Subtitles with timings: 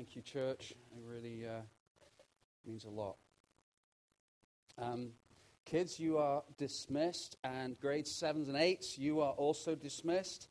[0.00, 0.70] Thank you, church.
[0.70, 1.60] It really uh,
[2.66, 3.16] means a lot.
[4.78, 5.10] Um,
[5.66, 10.48] kids, you are dismissed, and grades sevens and eights, you are also dismissed.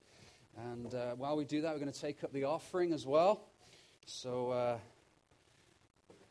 [0.55, 3.41] And uh, while we do that, we're going to take up the offering as well.
[4.05, 4.77] So uh,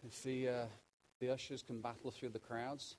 [0.07, 0.64] if the, uh,
[1.19, 2.98] the ushers can battle through the crowds.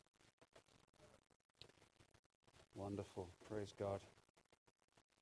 [2.75, 3.29] Wonderful.
[3.49, 4.01] Praise God.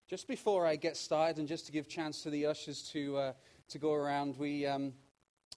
[0.10, 3.34] Just before I get started, and just to give chance to the ushers to, uh,
[3.70, 4.94] to go around, we, um,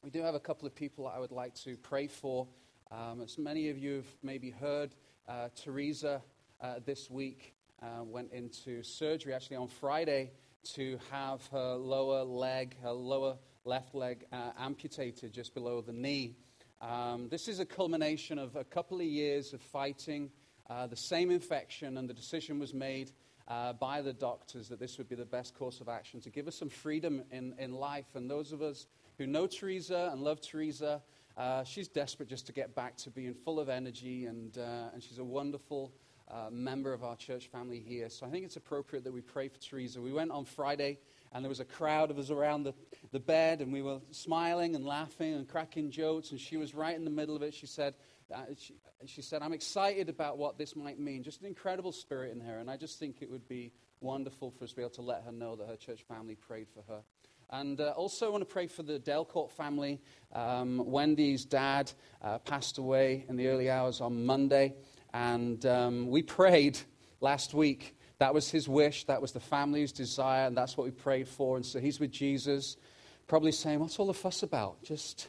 [0.02, 2.48] we do have a couple of people I would like to pray for.
[2.90, 4.96] Um, as many of you have maybe heard,
[5.28, 6.20] uh, Teresa
[6.60, 10.32] uh, this week uh, went into surgery actually on Friday
[10.74, 16.34] to have her lower leg, her lower left leg uh, amputated just below the knee.
[16.80, 20.30] Um, this is a culmination of a couple of years of fighting
[20.68, 23.12] uh, the same infection, and the decision was made
[23.50, 26.46] uh, by the doctors that this would be the best course of action to give
[26.46, 28.06] us some freedom in, in life.
[28.14, 28.86] And those of us
[29.18, 31.02] who know Teresa and love Teresa,
[31.36, 35.02] uh, she's desperate just to get back to being full of energy, and, uh, and
[35.02, 35.92] she's a wonderful
[36.30, 38.08] uh, member of our church family here.
[38.08, 40.00] So I think it's appropriate that we pray for Teresa.
[40.00, 40.98] We went on Friday,
[41.32, 42.74] and there was a crowd of us around the,
[43.10, 46.94] the bed, and we were smiling and laughing and cracking jokes, and she was right
[46.94, 47.52] in the middle of it.
[47.52, 47.94] She said,
[48.58, 48.74] she,
[49.06, 51.22] she said, I'm excited about what this might mean.
[51.22, 52.58] Just an incredible spirit in her.
[52.58, 55.22] And I just think it would be wonderful for us to be able to let
[55.24, 57.02] her know that her church family prayed for her.
[57.50, 60.00] And uh, also, I want to pray for the Delcourt family.
[60.32, 61.90] Um, Wendy's dad
[62.22, 64.74] uh, passed away in the early hours on Monday.
[65.12, 66.78] And um, we prayed
[67.20, 67.96] last week.
[68.18, 69.04] That was his wish.
[69.06, 70.46] That was the family's desire.
[70.46, 71.56] And that's what we prayed for.
[71.56, 72.76] And so he's with Jesus,
[73.26, 74.82] probably saying, What's all the fuss about?
[74.84, 75.28] Just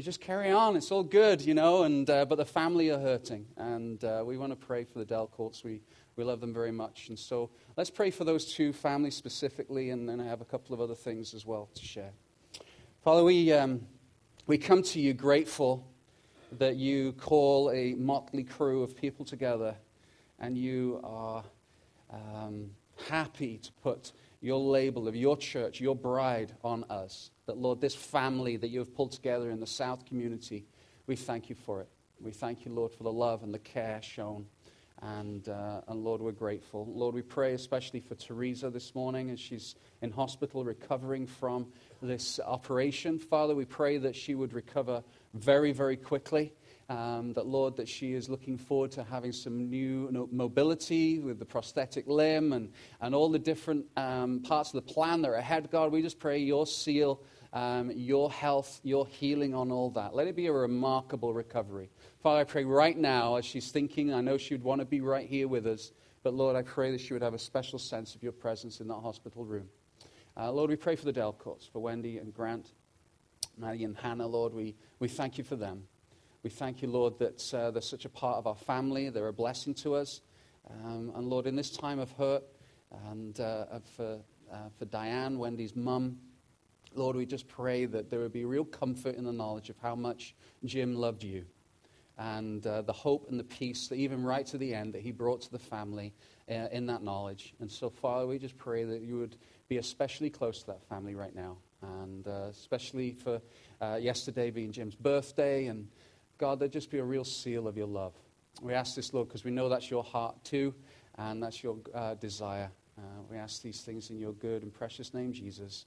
[0.00, 0.76] you just carry on.
[0.76, 1.82] It's all good, you know.
[1.82, 5.04] And uh, but the family are hurting, and uh, we want to pray for the
[5.04, 5.62] Delcourts.
[5.62, 5.82] We
[6.16, 10.08] we love them very much, and so let's pray for those two families specifically, and
[10.08, 12.12] then I have a couple of other things as well to share.
[13.04, 13.82] Father, we um,
[14.46, 15.86] we come to you grateful
[16.52, 19.76] that you call a motley crew of people together,
[20.38, 21.44] and you are
[22.10, 22.70] um,
[23.10, 27.30] happy to put your label of your church, your bride on us.
[27.46, 30.66] That, Lord, this family that you have pulled together in the South community,
[31.06, 31.88] we thank you for it.
[32.20, 34.46] We thank you, Lord, for the love and the care shown.
[35.02, 36.86] And, uh, and Lord, we're grateful.
[36.86, 41.66] Lord, we pray especially for Teresa this morning as she's in hospital recovering from
[42.02, 43.18] this operation.
[43.18, 45.02] Father, we pray that she would recover
[45.32, 46.52] very, very quickly.
[46.90, 51.44] Um, that, Lord, that she is looking forward to having some new mobility with the
[51.44, 55.70] prosthetic limb and, and all the different um, parts of the plan that are ahead,
[55.70, 55.92] God.
[55.92, 60.16] We just pray your seal, um, your health, your healing on all that.
[60.16, 61.90] Let it be a remarkable recovery.
[62.24, 65.00] Father, I pray right now as she's thinking, I know she would want to be
[65.00, 65.92] right here with us,
[66.24, 68.88] but Lord, I pray that she would have a special sense of your presence in
[68.88, 69.68] that hospital room.
[70.36, 72.72] Uh, Lord, we pray for the Delcourts, for Wendy and Grant,
[73.56, 74.52] Maddie and Hannah, Lord.
[74.52, 75.84] We, we thank you for them.
[76.42, 79.10] We thank you, Lord, that uh, they're such a part of our family.
[79.10, 80.22] They're a blessing to us.
[80.70, 82.44] Um, and Lord, in this time of hurt
[83.10, 84.20] and uh, for,
[84.50, 86.16] uh, for Diane, Wendy's mum,
[86.94, 89.94] Lord, we just pray that there would be real comfort in the knowledge of how
[89.94, 90.34] much
[90.64, 91.44] Jim loved you
[92.16, 95.10] and uh, the hope and the peace that even right to the end that he
[95.10, 96.14] brought to the family
[96.50, 97.54] uh, in that knowledge.
[97.60, 99.36] And so, Father, we just pray that you would
[99.68, 103.40] be especially close to that family right now, and uh, especially for
[103.80, 105.88] uh, yesterday being Jim's birthday and
[106.40, 108.14] God, there'd just be a real seal of your love.
[108.62, 110.74] We ask this, Lord, because we know that's your heart too,
[111.18, 112.70] and that's your uh, desire.
[112.96, 115.84] Uh, we ask these things in your good and precious name, Jesus.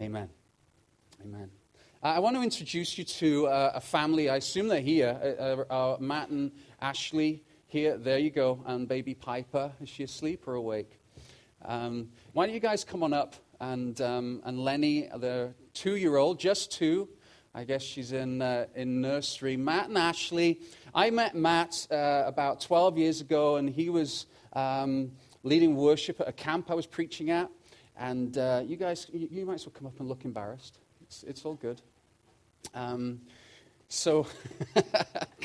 [0.00, 0.28] Amen.
[1.24, 1.50] Amen.
[2.04, 4.30] Uh, I want to introduce you to uh, a family.
[4.30, 5.66] I assume they're here.
[5.68, 7.98] Uh, Matt and Ashley here.
[7.98, 8.62] There you go.
[8.64, 9.72] And baby Piper.
[9.80, 11.00] Is she asleep or awake?
[11.64, 13.34] Um, why don't you guys come on up?
[13.60, 17.08] And, um, and Lenny, the two year old, just two,
[17.56, 19.56] I guess she's in, uh, in nursery.
[19.56, 20.60] Matt and Ashley.
[20.94, 25.12] I met Matt uh, about 12 years ago, and he was um,
[25.42, 27.48] leading worship at a camp I was preaching at.
[27.96, 30.80] And uh, you guys, you, might as well come up and look embarrassed.
[31.00, 31.80] It's, it's all good.
[32.74, 33.22] Um,
[33.88, 34.26] so,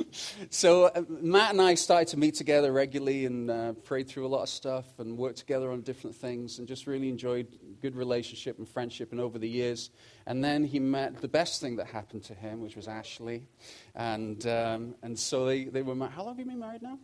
[0.50, 4.28] so uh, Matt and I started to meet together regularly and uh, prayed through a
[4.28, 7.46] lot of stuff and worked together on different things and just really enjoyed
[7.80, 9.90] good relationship and friendship and over the years.
[10.26, 13.46] And then he met the best thing that happened to him, which was Ashley.
[13.94, 16.12] And, um, and so they, they were married.
[16.12, 16.98] How long have you been married now?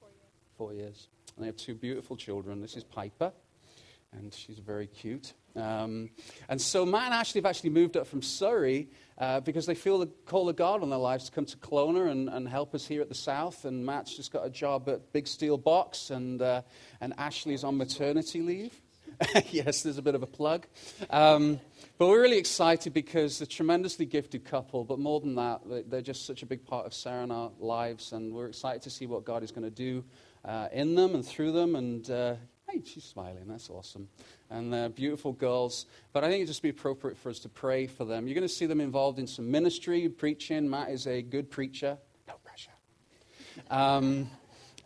[0.00, 0.30] Four years.
[0.56, 1.08] Four years.
[1.36, 2.60] And they have two beautiful children.
[2.60, 3.32] This is Piper,
[4.12, 5.32] and she's very cute.
[5.54, 6.10] Um,
[6.48, 8.88] and so Matt and Ashley have actually moved up from Surrey
[9.18, 12.10] uh, because they feel the call of God on their lives to come to Kelowna
[12.10, 13.64] and, and, help us here at the South.
[13.64, 16.62] And Matt's just got a job at Big Steel Box, and, uh,
[17.00, 18.80] and Ashley's on maternity leave.
[19.50, 20.66] yes, there's a bit of a plug.
[21.10, 21.60] Um,
[21.98, 26.00] but we're really excited because they're a tremendously gifted couple, but more than that, they're
[26.00, 29.06] just such a big part of Sarah and our lives, and we're excited to see
[29.06, 30.04] what God is going to do
[30.44, 31.76] uh, in them and through them.
[31.76, 32.34] And uh,
[32.72, 34.08] hey, she's smiling, that's awesome.
[34.50, 35.86] And they're beautiful girls.
[36.12, 38.26] But I think it'd just be appropriate for us to pray for them.
[38.26, 40.68] You're going to see them involved in some ministry, preaching.
[40.68, 41.98] Matt is a good preacher.
[42.26, 42.70] No pressure.
[43.70, 44.30] Um,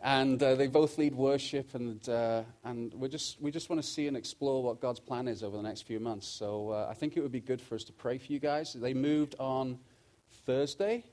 [0.01, 3.87] and uh, they both lead worship, and, uh, and we just, we just want to
[3.87, 6.27] see and explore what God's plan is over the next few months.
[6.27, 8.73] So uh, I think it would be good for us to pray for you guys.
[8.73, 9.79] They moved on
[10.45, 11.03] Thursday,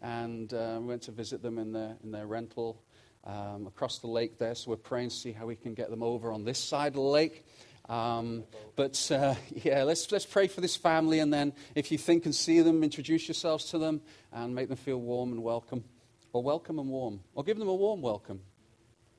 [0.00, 2.80] and uh, we went to visit them in their, in their rental
[3.26, 4.54] um, across the lake there.
[4.54, 6.94] So we're praying to see how we can get them over on this side of
[6.94, 7.44] the lake.
[7.88, 8.44] Um,
[8.74, 12.34] but uh, yeah, let's, let's pray for this family, and then if you think and
[12.34, 14.00] see them, introduce yourselves to them
[14.32, 15.84] and make them feel warm and welcome
[16.32, 18.40] or welcome and warm, or give them a warm welcome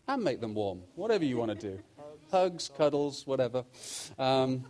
[0.08, 1.80] and make them warm, whatever you want to do.
[2.32, 3.66] Hugs, cuddles, whatever.
[4.20, 4.66] Um,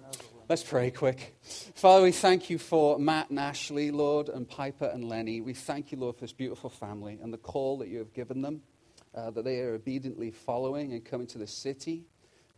[0.48, 1.36] let's pray quick.
[1.76, 5.42] Father, we thank you for Matt and Ashley, Lord, and Piper and Lenny.
[5.42, 8.42] We thank you, Lord, for this beautiful family and the call that you have given
[8.42, 8.62] them,
[9.18, 12.06] uh, that they are obediently following and coming to the city.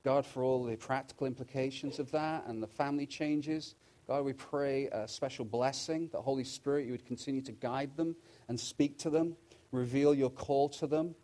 [0.03, 3.75] God, for all the practical implications of that and the family changes.
[4.07, 8.15] God, we pray a special blessing, that Holy Spirit, you would continue to guide them
[8.47, 9.35] and speak to them
[9.71, 11.15] reveal your call to them,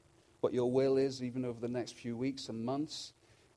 [0.42, 3.14] what your will is, even over the next few weeks and months.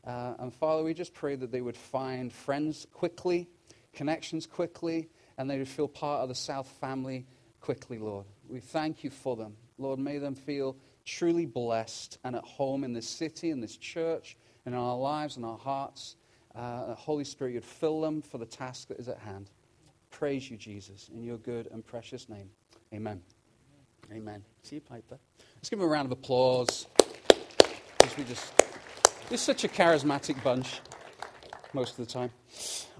[0.07, 3.49] Uh, and Father, we just pray that they would find friends quickly,
[3.93, 7.27] connections quickly, and they would feel part of the South family
[7.61, 8.27] quickly, Lord.
[8.49, 9.57] We thank you for them.
[9.77, 10.77] Lord, may them feel
[11.09, 15.37] truly blessed and at home in this city, in this church, and in our lives
[15.37, 16.17] and our hearts.
[16.55, 19.51] Uh, Holy Spirit, you'd fill them for the task that is at hand.
[20.11, 22.51] Praise you, Jesus, in your good and precious name.
[22.93, 23.23] Amen.
[24.13, 24.43] Amen.
[24.63, 25.19] See you, Piper.
[25.57, 26.87] Let's give him a round of applause.
[26.97, 28.53] Because we just,
[29.31, 30.81] we're such a charismatic bunch
[31.73, 32.31] most of the time.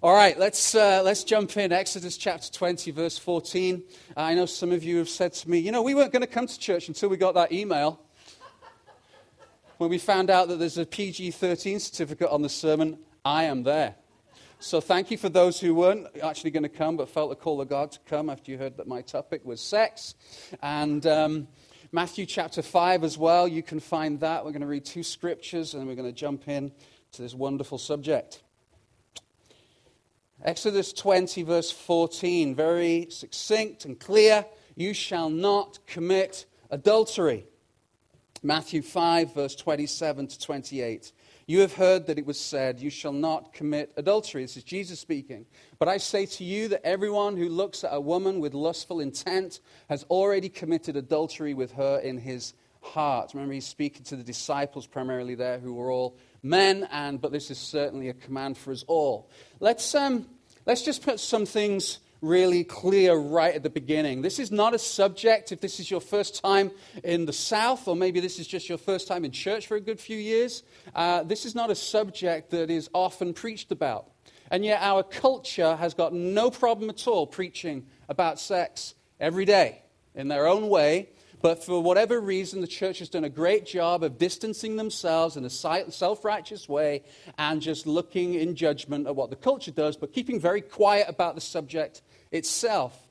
[0.03, 1.73] All right, let's, uh, let's jump in.
[1.73, 3.83] Exodus chapter 20, verse 14.
[4.17, 6.29] I know some of you have said to me, you know, we weren't going to
[6.29, 8.01] come to church until we got that email.
[9.79, 13.63] When we found out that there's a PG 13 certificate on the sermon, I am
[13.63, 13.95] there.
[14.61, 17.61] So thank you for those who weren't actually going to come but felt the call
[17.61, 20.17] of God to come after you heard that my topic was sex.
[20.63, 21.47] And um,
[21.93, 24.45] Matthew chapter 5 as well, you can find that.
[24.45, 26.73] We're going to read two scriptures and we're going to jump in
[27.13, 28.43] to this wonderful subject.
[30.45, 34.47] Exodus 20, verse 14, very succinct and clear.
[34.77, 37.47] You shall not commit adultery.
[38.45, 41.13] Matthew 5, verse 27 to 28.
[41.49, 44.43] You have heard that it was said, You shall not commit adultery.
[44.43, 45.45] This is Jesus speaking.
[45.81, 49.59] But I say to you that everyone who looks at a woman with lustful intent
[49.89, 53.33] has already committed adultery with her in his heart.
[53.35, 57.51] Remember, he's speaking to the disciples primarily there, who were all men, and but this
[57.51, 59.31] is certainly a command for us all.
[59.61, 60.27] Let's, um,
[60.67, 64.23] let's just put some things really clear right at the beginning.
[64.23, 66.71] This is not a subject, if this is your first time
[67.05, 69.81] in the South, or maybe this is just your first time in church for a
[69.81, 70.63] good few years,
[70.95, 74.11] uh, this is not a subject that is often preached about.
[74.51, 79.83] And yet, our culture has got no problem at all preaching about sex every day
[80.15, 81.11] in their own way.
[81.41, 85.45] But for whatever reason, the church has done a great job of distancing themselves in
[85.45, 87.05] a self righteous way
[87.39, 91.35] and just looking in judgment at what the culture does, but keeping very quiet about
[91.35, 92.03] the subject
[92.33, 93.07] itself.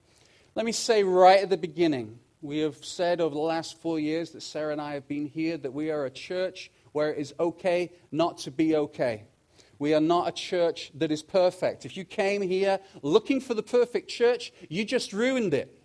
[0.56, 4.31] Let me say right at the beginning we have said over the last four years
[4.31, 7.34] that Sarah and I have been here that we are a church where it is
[7.39, 9.24] okay not to be okay.
[9.79, 11.86] We are not a church that is perfect.
[11.86, 15.76] If you came here looking for the perfect church, you just ruined it.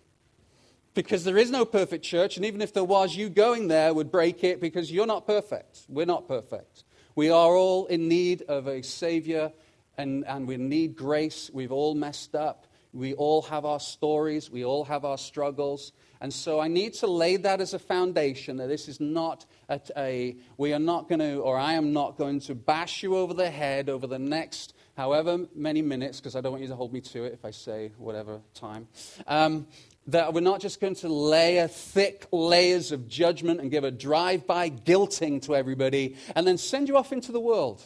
[0.93, 4.11] Because there is no perfect church, and even if there was, you going there would
[4.11, 5.85] break it because you're not perfect.
[5.89, 6.83] We're not perfect.
[7.15, 9.51] We are all in need of a Savior,
[9.97, 11.49] and, and we need grace.
[11.53, 12.67] We've all messed up.
[12.93, 15.93] We all have our stories, we all have our struggles.
[16.21, 19.81] And so I need to lay that as a foundation that this is not a,
[19.97, 23.33] a we are not going to, or I am not going to bash you over
[23.33, 26.93] the head over the next however many minutes, because I don't want you to hold
[26.93, 28.87] me to it if I say whatever time.
[29.25, 29.65] Um,
[30.07, 34.45] that we're not just going to layer thick layers of judgment and give a drive
[34.45, 37.81] by guilting to everybody and then send you off into the world.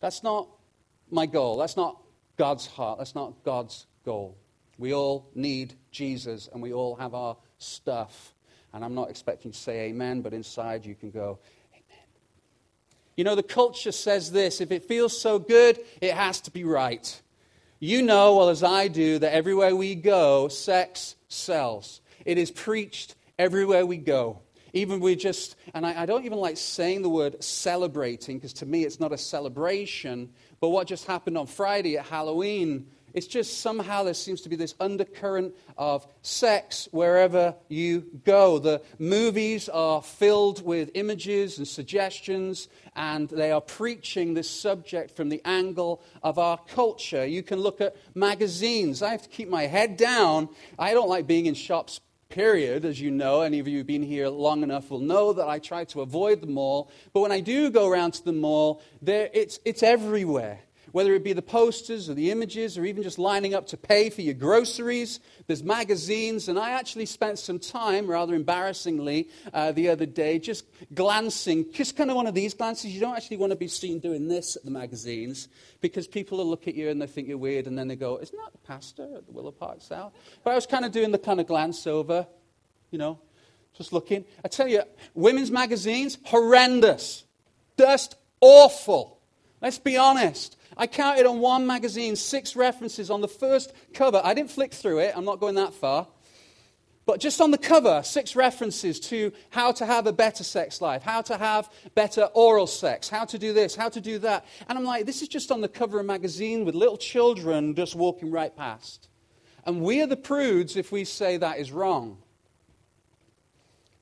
[0.00, 0.48] That's not
[1.10, 1.56] my goal.
[1.56, 2.00] That's not
[2.36, 2.98] God's heart.
[2.98, 4.36] That's not God's goal.
[4.78, 8.34] We all need Jesus and we all have our stuff.
[8.72, 11.40] And I'm not expecting to say amen, but inside you can go,
[11.72, 12.04] amen.
[13.16, 16.62] You know, the culture says this if it feels so good, it has to be
[16.62, 17.20] right.
[17.80, 22.00] You know, well, as I do, that everywhere we go, sex sells.
[22.24, 24.40] It is preached everywhere we go.
[24.72, 28.66] Even we just, and I, I don't even like saying the word celebrating, because to
[28.66, 30.30] me it's not a celebration,
[30.60, 34.56] But what just happened on Friday at Halloween it's just somehow there seems to be
[34.56, 38.58] this undercurrent of sex wherever you go.
[38.58, 45.28] The movies are filled with images and suggestions, and they are preaching this subject from
[45.28, 47.24] the angle of our culture.
[47.24, 49.02] You can look at magazines.
[49.02, 50.48] I have to keep my head down.
[50.78, 53.40] I don't like being in shops period, as you know.
[53.40, 56.40] Any of you who've been here long enough will know that I try to avoid
[56.40, 56.90] the mall.
[57.12, 60.60] But when I do go around to the mall, there, it's, it's everywhere
[60.92, 64.10] whether it be the posters or the images or even just lining up to pay
[64.10, 65.20] for your groceries.
[65.46, 70.64] There's magazines, and I actually spent some time, rather embarrassingly, uh, the other day just
[70.94, 72.92] glancing, just kind of one of these glances.
[72.92, 75.48] You don't actually want to be seen doing this at the magazines
[75.80, 78.18] because people will look at you and they think you're weird, and then they go,
[78.18, 80.12] Isn't that the pastor at the Willow Park South?
[80.44, 82.26] But I was kind of doing the kind of glance over,
[82.90, 83.18] you know,
[83.78, 84.24] just looking.
[84.44, 84.82] I tell you,
[85.14, 87.24] women's magazines, horrendous,
[87.78, 89.20] just awful.
[89.60, 90.56] Let's be honest.
[90.78, 94.20] I counted on one magazine six references on the first cover.
[94.22, 96.06] I didn't flick through it, I'm not going that far.
[97.04, 101.02] But just on the cover, six references to how to have a better sex life,
[101.02, 104.44] how to have better oral sex, how to do this, how to do that.
[104.68, 107.74] And I'm like, this is just on the cover of a magazine with little children
[107.74, 109.08] just walking right past.
[109.64, 112.18] And we are the prudes if we say that is wrong.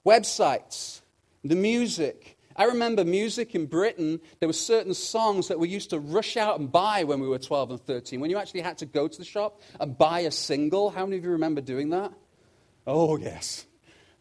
[0.05, 1.01] Websites,
[1.45, 5.99] the music, I remember music in Britain, there were certain songs that we used to
[5.99, 8.19] rush out and buy when we were 12 and 13.
[8.19, 10.91] When you actually had to go to the shop and buy a single.
[10.91, 12.13] How many of you remember doing that?
[12.87, 13.67] Oh, yes.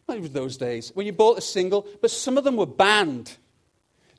[0.08, 0.92] It was those days.
[0.94, 3.36] When you bought a single, but some of them were banned.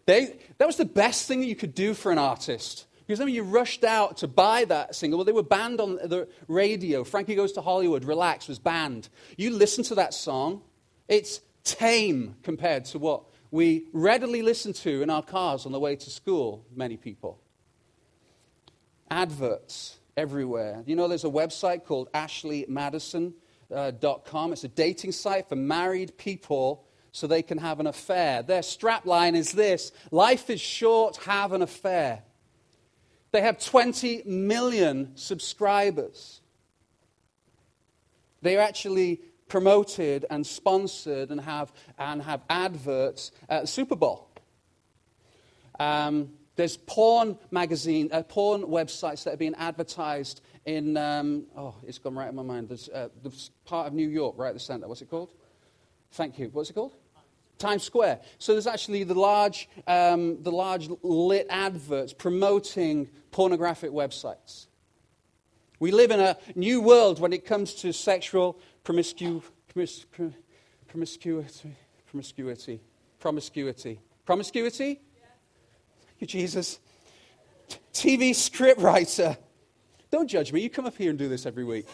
[0.05, 2.87] They, that was the best thing that you could do for an artist.
[3.05, 5.95] Because then when you rushed out to buy that single, well, they were banned on
[5.95, 7.05] the radio.
[7.05, 9.07] Frankie Goes to Hollywood, Relax was banned.
[9.37, 10.61] You listen to that song,
[11.07, 15.95] it's tame compared to what we readily listen to in our cars on the way
[15.95, 17.39] to school, many people.
[19.09, 20.83] Adverts everywhere.
[20.85, 24.53] You know, there's a website called ashleymadison.com.
[24.53, 28.43] It's a dating site for married people so they can have an affair.
[28.43, 32.23] Their strapline is this Life is short, have an affair.
[33.31, 36.41] They have 20 million subscribers.
[38.41, 44.29] They are actually promoted and sponsored and have, and have adverts at the Super Bowl.
[45.79, 51.99] Um, there's porn magazine, uh, porn websites that are being advertised in, um, oh, it's
[51.99, 52.69] gone right in my mind.
[52.69, 53.09] There's uh,
[53.65, 54.87] part of New York, right at the center.
[54.87, 55.31] What's it called?
[56.11, 56.49] Thank you.
[56.51, 56.95] What's it called?
[57.59, 58.21] Times Square.
[58.37, 64.67] So there's actually the large, um, the large lit adverts promoting pornographic websites.
[65.79, 69.43] We live in a new world when it comes to sexual promiscu-
[69.75, 70.05] promis-
[70.87, 71.75] promiscuity,
[72.07, 72.79] promiscuity,
[73.19, 74.99] promiscuity, promiscuity.
[76.05, 76.79] Thank you, Jesus.
[77.93, 79.37] TV script writer.
[80.09, 80.61] Don't judge me.
[80.61, 81.85] You come up here and do this every week.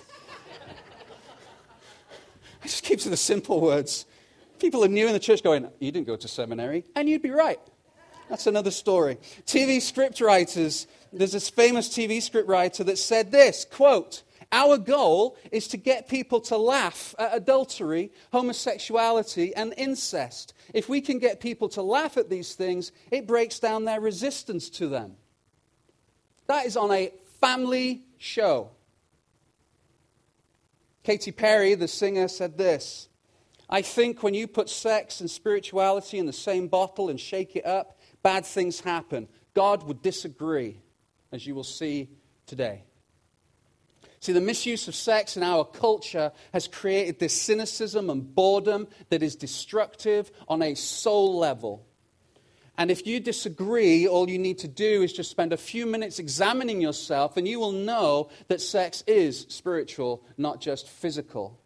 [2.62, 4.06] I just keep to the simple words.
[4.60, 6.86] People are new in the church going, You didn't go to seminary.
[6.96, 7.60] And you'd be right.
[8.30, 9.18] That's another story.
[9.48, 10.86] TV script writers.
[11.12, 14.22] There's this famous TV script writer that said this quote,
[14.54, 20.54] our goal is to get people to laugh at adultery, homosexuality, and incest.
[20.74, 24.70] If we can get people to laugh at these things, it breaks down their resistance
[24.72, 25.16] to them.
[26.46, 28.70] That is on a family show.
[31.04, 33.10] Katy Perry, the singer, said this
[33.70, 37.66] I think when you put sex and spirituality in the same bottle and shake it
[37.66, 39.28] up, bad things happen.
[39.56, 40.80] God would disagree,
[41.32, 42.10] as you will see
[42.46, 42.84] today.
[44.24, 49.22] See, the misuse of sex in our culture has created this cynicism and boredom that
[49.22, 51.86] is destructive on a soul level.
[52.78, 56.20] And if you disagree, all you need to do is just spend a few minutes
[56.20, 61.60] examining yourself, and you will know that sex is spiritual, not just physical.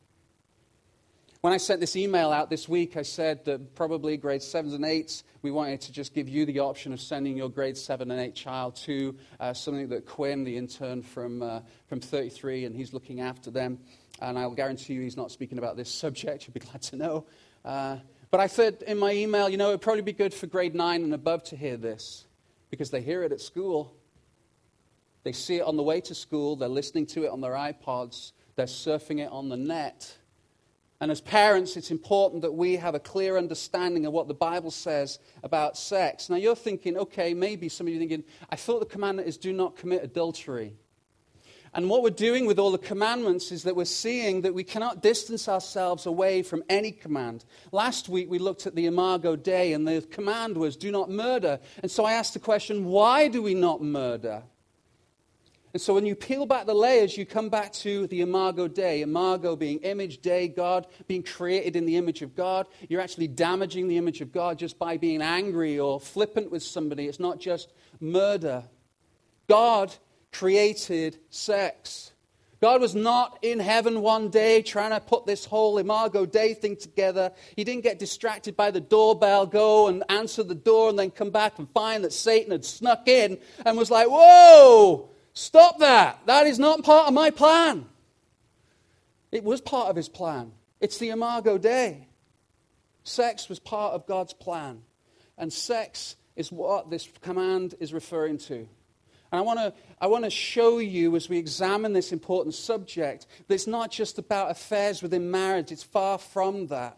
[1.41, 4.84] When I sent this email out this week, I said that probably grade sevens and
[4.84, 8.20] eights, we wanted to just give you the option of sending your grade seven and
[8.20, 12.91] eight child to uh, something that Quinn, the intern from, uh, from 33, and he's
[12.91, 13.77] looking after them.
[14.20, 16.48] And I'll guarantee you he's not speaking about this subject.
[16.48, 17.25] You'll be glad to know.
[17.63, 17.98] Uh,
[18.32, 20.74] but I said in my email, you know, it would probably be good for grade
[20.74, 22.25] nine and above to hear this
[22.72, 23.96] because they hear it at school.
[25.22, 26.56] They see it on the way to school.
[26.56, 28.32] They're listening to it on their iPods.
[28.56, 30.17] They're surfing it on the net.
[30.99, 34.71] And as parents, it's important that we have a clear understanding of what the Bible
[34.71, 36.27] says about sex.
[36.27, 39.53] Now, you're thinking, okay, maybe some of you thinking, I thought the commandment is do
[39.53, 40.73] not commit adultery.
[41.73, 45.03] And what we're doing with all the commandments is that we're seeing that we cannot
[45.03, 47.45] distance ourselves away from any command.
[47.71, 51.59] Last week we looked at the Imago Dei, and the command was do not murder.
[51.83, 54.43] And so I asked the question, why do we not murder?
[55.74, 59.01] And so when you peel back the layers, you come back to the Imago Dei.
[59.01, 62.67] Imago being image, Dei, God, being created in the image of God.
[62.89, 67.07] You're actually damaging the image of God just by being angry or flippant with somebody.
[67.07, 68.63] It's not just murder.
[69.47, 69.93] God
[70.31, 72.12] created sex.
[72.59, 76.75] God was not in heaven one day trying to put this whole Imago Dei thing
[76.75, 77.31] together.
[77.55, 81.29] He didn't get distracted by the doorbell, go and answer the door, and then come
[81.29, 86.20] back and find that Satan had snuck in and was like, Whoa, stop that.
[86.25, 87.86] That is not part of my plan.
[89.32, 90.51] It was part of his plan.
[90.79, 92.08] It's the Imago Dei.
[93.03, 94.82] Sex was part of God's plan.
[95.38, 98.56] And sex is what this command is referring to.
[98.56, 103.27] And I want to I want to show you as we examine this important subject
[103.48, 106.98] that it's not just about affairs within marriage, it's far from that.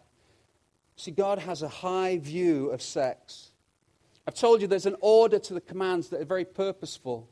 [0.96, 3.50] See, God has a high view of sex.
[4.26, 7.28] I've told you there's an order to the commands that are very purposeful.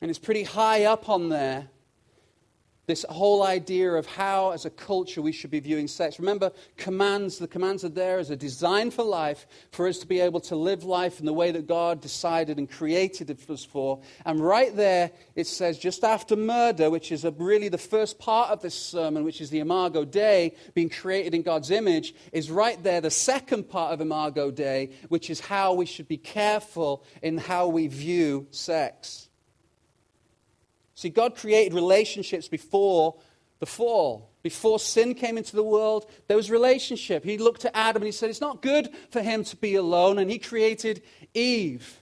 [0.00, 1.68] And it's pretty high up on there
[2.86, 6.18] this whole idea of how, as a culture, we should be viewing sex.
[6.18, 10.20] Remember, commands, the commands are there as a design for life, for us to be
[10.20, 14.00] able to live life in the way that God decided and created it us for.
[14.24, 18.50] And right there, it says, just after murder, which is a, really the first part
[18.50, 22.80] of this sermon, which is the Imago Dei, being created in God's image, is right
[22.82, 27.38] there, the second part of Imago Dei, which is how we should be careful in
[27.38, 29.25] how we view sex.
[30.96, 33.16] See, God created relationships before
[33.58, 34.30] the fall.
[34.42, 37.22] Before sin came into the world, there was relationship.
[37.22, 40.18] He looked at Adam and he said, It's not good for him to be alone.
[40.18, 41.02] And he created
[41.34, 42.00] Eve.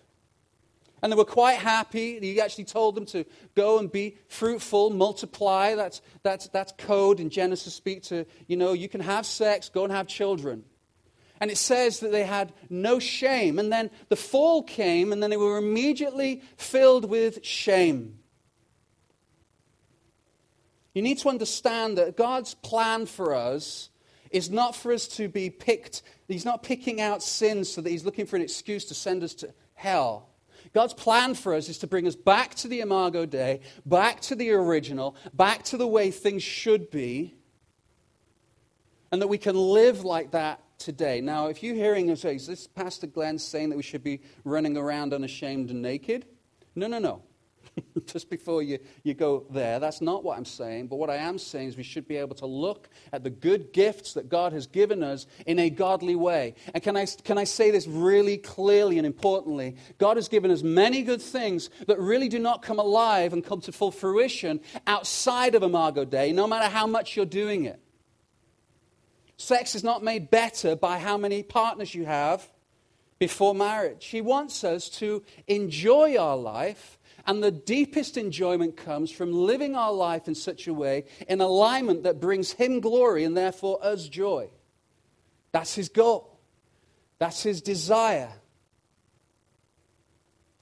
[1.03, 2.21] And they were quite happy.
[2.21, 5.75] He actually told them to go and be fruitful, multiply.
[5.75, 9.83] That's, that's, that's code in Genesis speak to, you know, you can have sex, go
[9.83, 10.65] and have children.
[11.41, 13.59] And it says that they had no shame.
[13.59, 18.21] And then the fall came, and then they were immediately filled with shame.
[20.95, 23.91] You need to understand that God's plan for us
[24.31, 26.03] is not for us to be picked.
[26.29, 29.35] He's not picking out sins so that He's looking for an excuse to send us
[29.35, 30.31] to hell.
[30.73, 34.35] God's plan for us is to bring us back to the Imago Dei, back to
[34.35, 37.35] the original, back to the way things should be,
[39.13, 41.21] and that we can live like that today.
[41.21, 44.77] Now, if you're hearing us is this Pastor Glenn saying that we should be running
[44.77, 46.27] around unashamed and naked?
[46.75, 47.23] No, no, no.
[48.07, 49.79] just before you, you go there.
[49.79, 50.89] That's not what I'm saying.
[50.89, 53.73] But what I am saying is we should be able to look at the good
[53.73, 56.55] gifts that God has given us in a godly way.
[56.73, 59.77] And can I, can I say this really clearly and importantly?
[59.99, 63.61] God has given us many good things that really do not come alive and come
[63.63, 67.81] to full fruition outside of Imago Dei, no matter how much you're doing it.
[69.37, 72.49] Sex is not made better by how many partners you have
[73.19, 74.07] before marriage.
[74.07, 79.93] He wants us to enjoy our life and the deepest enjoyment comes from living our
[79.93, 84.51] life in such a way, in alignment that brings Him glory and therefore us joy.
[85.53, 86.39] That's His goal,
[87.19, 88.33] that's His desire.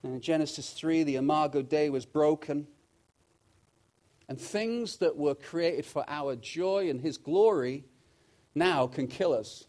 [0.02, 2.66] And in Genesis 3, the Imago Dei was broken.
[4.28, 7.84] And things that were created for our joy and His glory
[8.54, 9.64] now can kill us.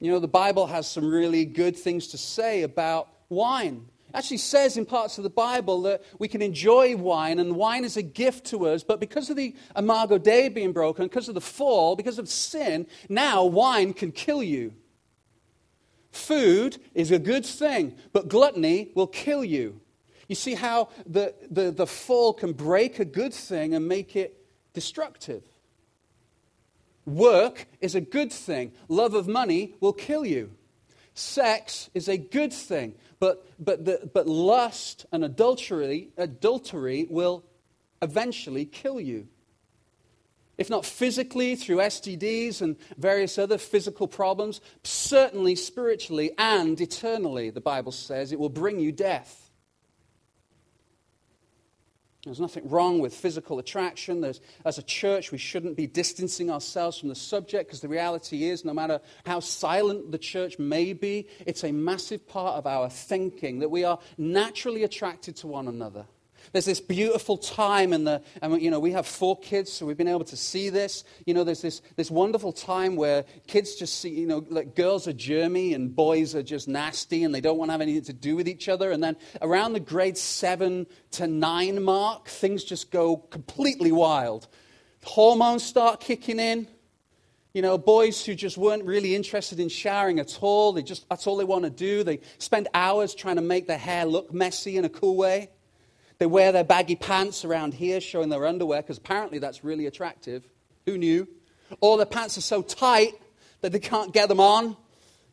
[0.00, 4.76] You know, the Bible has some really good things to say about wine actually says
[4.76, 8.46] in parts of the Bible that we can enjoy wine, and wine is a gift
[8.46, 8.82] to us.
[8.82, 12.86] But because of the Imago Dei being broken, because of the fall, because of sin,
[13.08, 14.72] now wine can kill you.
[16.10, 19.80] Food is a good thing, but gluttony will kill you.
[20.28, 24.44] You see how the, the, the fall can break a good thing and make it
[24.72, 25.42] destructive.
[27.04, 28.72] Work is a good thing.
[28.88, 30.52] Love of money will kill you.
[31.14, 37.44] Sex is a good thing, but, but, the, but lust and adultery, adultery will
[38.02, 39.28] eventually kill you.
[40.58, 47.60] If not physically, through STDs and various other physical problems, certainly spiritually and eternally, the
[47.60, 49.45] Bible says, it will bring you death.
[52.26, 54.20] There's nothing wrong with physical attraction.
[54.20, 58.48] There's, as a church, we shouldn't be distancing ourselves from the subject because the reality
[58.48, 62.90] is, no matter how silent the church may be, it's a massive part of our
[62.90, 66.04] thinking that we are naturally attracted to one another.
[66.56, 69.98] There's this beautiful time in the, and you know, we have four kids, so we've
[69.98, 71.04] been able to see this.
[71.26, 75.06] You know, there's this, this wonderful time where kids just see, you know, like girls
[75.06, 78.14] are germy and boys are just nasty and they don't want to have anything to
[78.14, 78.90] do with each other.
[78.90, 84.48] And then around the grade seven to nine mark, things just go completely wild.
[85.04, 86.68] Hormones start kicking in.
[87.52, 91.26] You know, boys who just weren't really interested in showering at all, they just, that's
[91.26, 92.02] all they want to do.
[92.02, 95.50] They spend hours trying to make their hair look messy in a cool way.
[96.18, 100.48] They wear their baggy pants around here, showing their underwear, because apparently that's really attractive.
[100.86, 101.28] Who knew?
[101.80, 103.14] Or their pants are so tight
[103.60, 104.76] that they can't get them on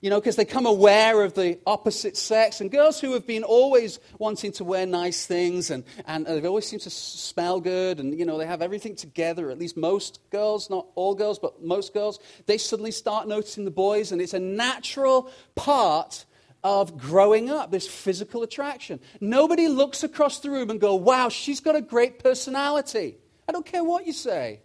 [0.04, 2.60] you know, because they come aware of the opposite sex.
[2.60, 6.68] And girls who have been always wanting to wear nice things and, and they always
[6.68, 10.70] seem to smell good and, you know, they have everything together, at least most girls,
[10.70, 14.12] not all girls, but most girls, they suddenly start noticing the boys.
[14.12, 16.26] And it's a natural part
[16.64, 19.00] of growing up, this physical attraction.
[19.20, 23.18] Nobody looks across the room and go, wow, she's got a great personality.
[23.48, 24.62] I don't care what you say.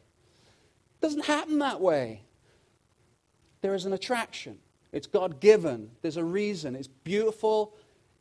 [0.94, 2.22] It doesn't happen that way.
[3.61, 4.58] There is an attraction.
[4.92, 5.90] It's God given.
[6.02, 6.76] There's a reason.
[6.76, 7.74] It's beautiful.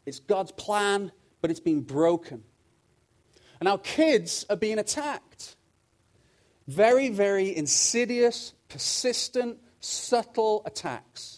[0.06, 1.12] It's God's plan,
[1.42, 2.44] but it's been broken.
[3.60, 5.56] And our kids are being attacked.
[6.68, 11.37] Very, very insidious, persistent, subtle attacks.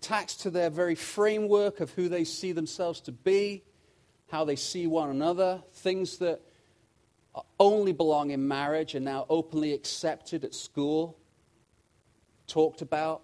[0.00, 3.64] Attacks to their very framework of who they see themselves to be,
[4.30, 6.40] how they see one another, things that
[7.58, 11.18] only belong in marriage are now openly accepted at school,
[12.46, 13.22] talked about.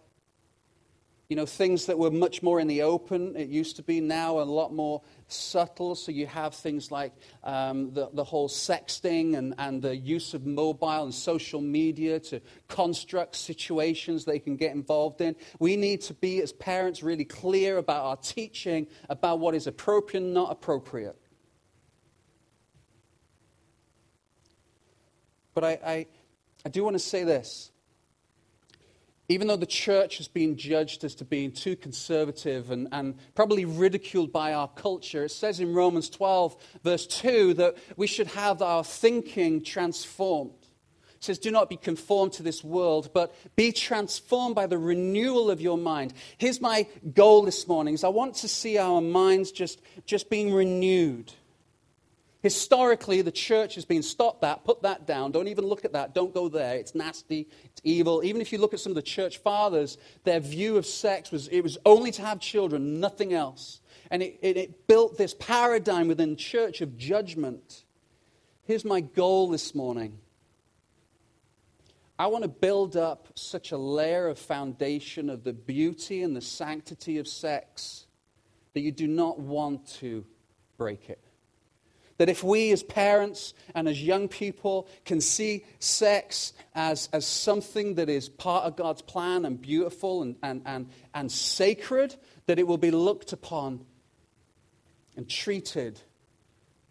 [1.28, 4.40] You know, things that were much more in the open, it used to be, now
[4.40, 5.94] a lot more subtle.
[5.94, 10.46] So you have things like um, the, the whole sexting and, and the use of
[10.46, 15.36] mobile and social media to construct situations they can get involved in.
[15.58, 20.22] We need to be, as parents, really clear about our teaching about what is appropriate
[20.22, 21.16] and not appropriate.
[25.54, 26.06] But I, I,
[26.64, 27.70] I do want to say this
[29.28, 33.64] even though the church has been judged as to being too conservative and, and probably
[33.64, 38.60] ridiculed by our culture, it says in Romans 12, verse 2, that we should have
[38.62, 40.52] our thinking transformed.
[41.14, 45.50] It says, Do not be conformed to this world, but be transformed by the renewal
[45.50, 46.14] of your mind.
[46.36, 50.52] Here's my goal this morning is I want to see our minds just, just being
[50.52, 51.32] renewed.
[52.42, 56.12] Historically, the church has been stop that, put that down, don't even look at that,
[56.12, 58.20] don't go there, it's nasty, it's evil.
[58.24, 61.46] Even if you look at some of the church fathers, their view of sex was
[61.48, 63.80] it was only to have children, nothing else.
[64.10, 67.84] And it, it, it built this paradigm within church of judgment.
[68.64, 70.18] Here's my goal this morning
[72.18, 76.40] I want to build up such a layer of foundation of the beauty and the
[76.40, 78.06] sanctity of sex
[78.74, 80.24] that you do not want to
[80.76, 81.24] break it.
[82.22, 87.96] That if we as parents and as young people can see sex as, as something
[87.96, 92.14] that is part of God's plan and beautiful and, and, and, and sacred,
[92.46, 93.84] that it will be looked upon
[95.16, 96.00] and treated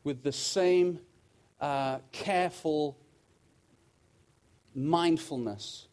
[0.04, 1.00] with the same
[1.62, 3.00] uh, careful
[4.76, 5.88] mindfulness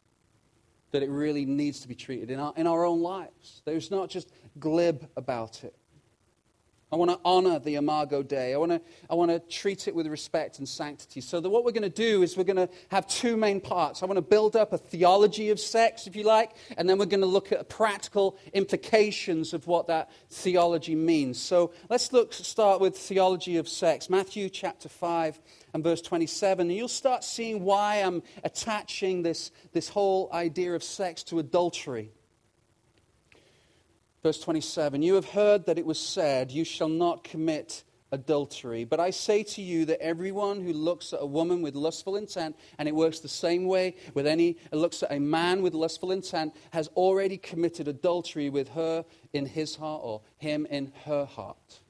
[0.91, 3.63] that it really needs to be treated in our, in our own lives.
[3.65, 5.78] There's not just glib about it.
[6.91, 8.55] I want to honor the Imago Dei.
[8.55, 11.21] I want to, I want to treat it with respect and sanctity.
[11.21, 14.03] So, that what we're going to do is we're going to have two main parts.
[14.03, 17.05] I want to build up a theology of sex, if you like, and then we're
[17.05, 21.39] going to look at practical implications of what that theology means.
[21.39, 24.09] So, let's look, start with theology of sex.
[24.09, 25.39] Matthew chapter 5
[25.75, 26.69] and verse 27.
[26.69, 32.13] And you'll start seeing why I'm attaching this, this whole idea of sex to adultery.
[34.23, 38.85] Verse 27 You have heard that it was said, You shall not commit adultery.
[38.85, 42.57] But I say to you that everyone who looks at a woman with lustful intent,
[42.79, 46.55] and it works the same way with any, looks at a man with lustful intent,
[46.71, 51.81] has already committed adultery with her in his heart or him in her heart.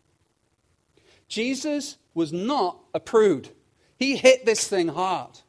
[1.28, 3.50] Jesus was not a prude.
[3.96, 5.40] He hit this thing hard.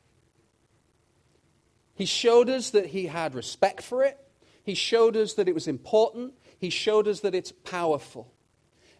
[1.95, 4.17] He showed us that he had respect for it.
[4.63, 8.31] He showed us that it was important he showed us that it's powerful.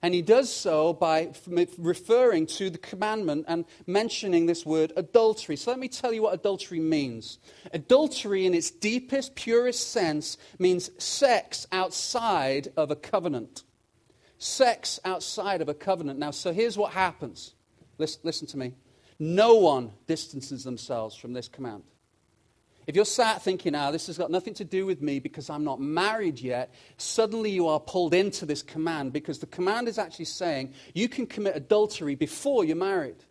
[0.02, 1.32] And he does so by
[1.78, 5.58] referring to the commandment and mentioning this word adultery.
[5.58, 7.38] So let me tell you what adultery means.
[7.74, 13.64] Adultery, in its deepest, purest sense, means sex outside of a covenant.
[14.38, 16.18] Sex outside of a covenant.
[16.18, 17.56] Now, so here's what happens.
[17.98, 18.76] Listen, listen to me.
[19.20, 21.84] No one distances themselves from this command.
[22.90, 25.64] If you're sat thinking, ah, this has got nothing to do with me because I'm
[25.64, 30.26] not married yet, suddenly you are pulled into this command because the command is actually
[30.26, 33.24] saying you can commit adultery before you're married.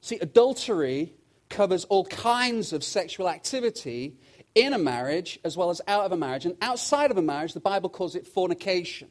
[0.00, 1.12] See, adultery
[1.50, 4.16] covers all kinds of sexual activity
[4.54, 6.46] in a marriage as well as out of a marriage.
[6.46, 9.10] And outside of a marriage, the Bible calls it fornication.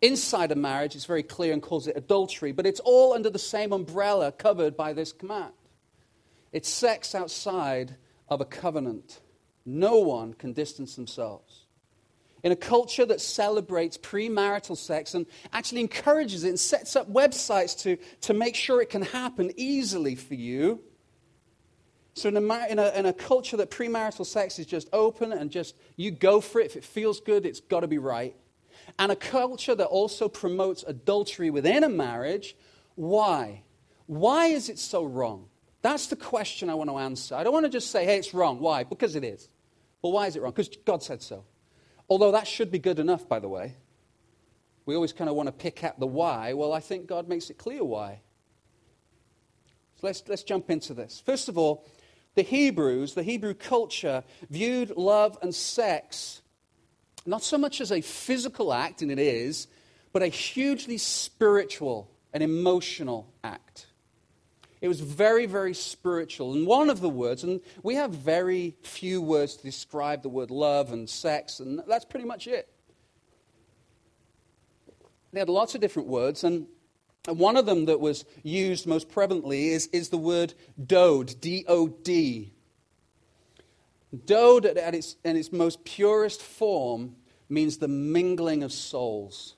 [0.00, 3.38] Inside a marriage, it's very clear and calls it adultery, but it's all under the
[3.38, 5.52] same umbrella covered by this command.
[6.52, 7.96] It's sex outside
[8.28, 9.20] of a covenant.
[9.64, 11.66] No one can distance themselves.
[12.42, 17.78] In a culture that celebrates premarital sex and actually encourages it and sets up websites
[17.82, 20.80] to, to make sure it can happen easily for you.
[22.14, 25.50] So, in a, in, a, in a culture that premarital sex is just open and
[25.50, 28.34] just you go for it, if it feels good, it's got to be right
[28.98, 32.56] and a culture that also promotes adultery within a marriage.
[32.94, 33.62] Why?
[34.06, 35.48] Why is it so wrong?
[35.82, 37.34] That's the question I want to answer.
[37.34, 38.60] I don't want to just say, hey, it's wrong.
[38.60, 38.84] Why?
[38.84, 39.48] Because it is.
[40.00, 40.52] But why is it wrong?
[40.52, 41.44] Because God said so.
[42.08, 43.76] Although that should be good enough, by the way.
[44.86, 46.54] We always kind of want to pick at the why.
[46.54, 48.20] Well, I think God makes it clear why.
[50.00, 51.22] So let's, let's jump into this.
[51.24, 51.86] First of all,
[52.34, 56.42] the Hebrews, the Hebrew culture, viewed love and sex
[57.26, 59.68] not so much as a physical act, and it is,
[60.12, 63.86] but a hugely spiritual and emotional act.
[64.82, 66.54] It was very, very spiritual.
[66.54, 70.50] And one of the words, and we have very few words to describe the word
[70.50, 72.68] love and sex, and that's pretty much it.
[75.32, 76.66] They had lots of different words, and
[77.28, 80.52] one of them that was used most prevalently is, is the word
[80.84, 82.52] dode, D O D.
[84.26, 87.14] Dode, at its, in its most purest form,
[87.48, 89.54] means the mingling of souls.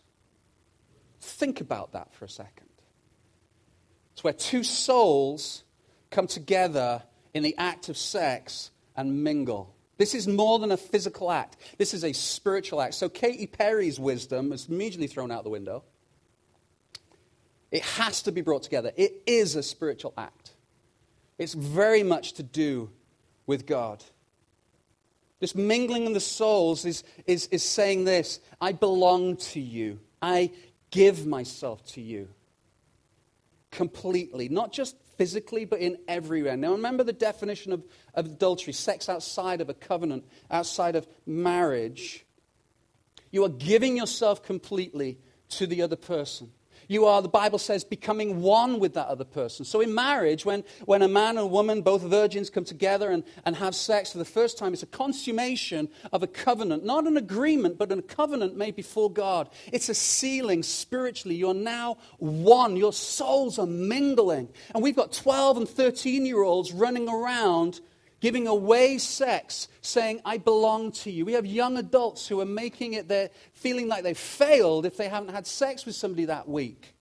[1.23, 2.64] Think about that for a second.
[4.15, 5.65] It's where two souls
[6.11, 7.03] come together
[7.35, 9.75] in the act of sex and mingle.
[9.99, 11.57] This is more than a physical act.
[11.79, 12.95] This is a spiritual act.
[12.95, 15.83] So Katy Perry's wisdom is immediately thrown out the window.
[17.73, 18.93] It has to be brought together.
[18.97, 20.53] It is a spiritual act.
[21.37, 22.91] It's very much to do
[23.47, 24.05] with God.
[25.41, 29.99] This mingling of the souls is, is, is saying this I belong to you.
[30.23, 30.53] I
[30.93, 32.29] give myself to you
[33.75, 36.57] completely, not just physically, but in everywhere.
[36.57, 37.85] Now, remember the definition of,
[38.15, 42.25] of adultery sex outside of a covenant, outside of marriage.
[43.31, 45.19] You are giving yourself completely
[45.51, 46.53] to the other person.
[46.89, 49.65] You are, the Bible says, becoming one with that other person.
[49.65, 53.25] So in marriage, when, when a man and a woman, both virgins, come together and,
[53.45, 56.85] and have sex for the first time, it's a consummation of a covenant.
[56.85, 59.49] Not an agreement, but a covenant made before God.
[59.73, 61.37] It's a sealing spiritually.
[61.37, 62.77] You're now one.
[62.77, 64.49] Your souls are mingling.
[64.75, 67.81] And we've got 12 and 13 year olds running around
[68.25, 71.27] giving away sex, saying, I belong to you.
[71.27, 75.11] We have young adults who are making it, they're feeling like they've failed if they
[75.11, 76.95] haven't had sex with somebody that week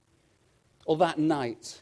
[0.86, 1.82] or that night.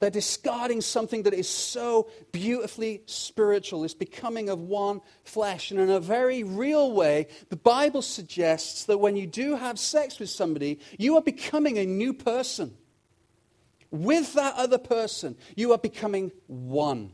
[0.00, 3.84] They're discarding something that is so beautifully spiritual.
[3.84, 5.70] It's becoming of one flesh.
[5.70, 10.18] And in a very real way, the Bible suggests that when you do have sex
[10.18, 12.76] with somebody, you are becoming a new person.
[13.92, 17.12] With that other person, you are becoming one.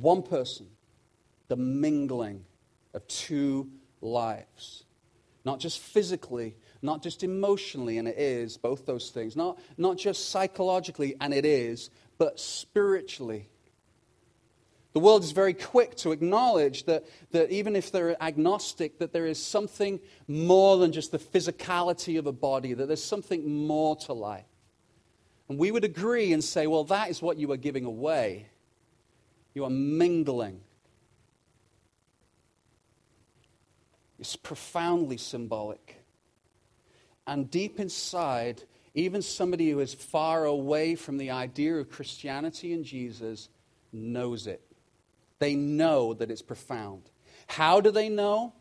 [0.00, 0.66] One person,
[1.48, 2.44] the mingling
[2.92, 4.84] of two lives.
[5.44, 9.36] Not just physically, not just emotionally, and it is, both those things.
[9.36, 13.48] Not, not just psychologically, and it is, but spiritually.
[14.92, 19.26] The world is very quick to acknowledge that, that even if they're agnostic, that there
[19.26, 24.14] is something more than just the physicality of a body, that there's something more to
[24.14, 24.46] life.
[25.48, 28.48] And we would agree and say, well, that is what you are giving away.
[29.56, 30.60] You are mingling.
[34.18, 36.04] It's profoundly symbolic.
[37.26, 42.84] And deep inside, even somebody who is far away from the idea of Christianity and
[42.84, 43.48] Jesus
[43.94, 44.60] knows it.
[45.38, 47.04] They know that it's profound.
[47.46, 48.52] How do they know?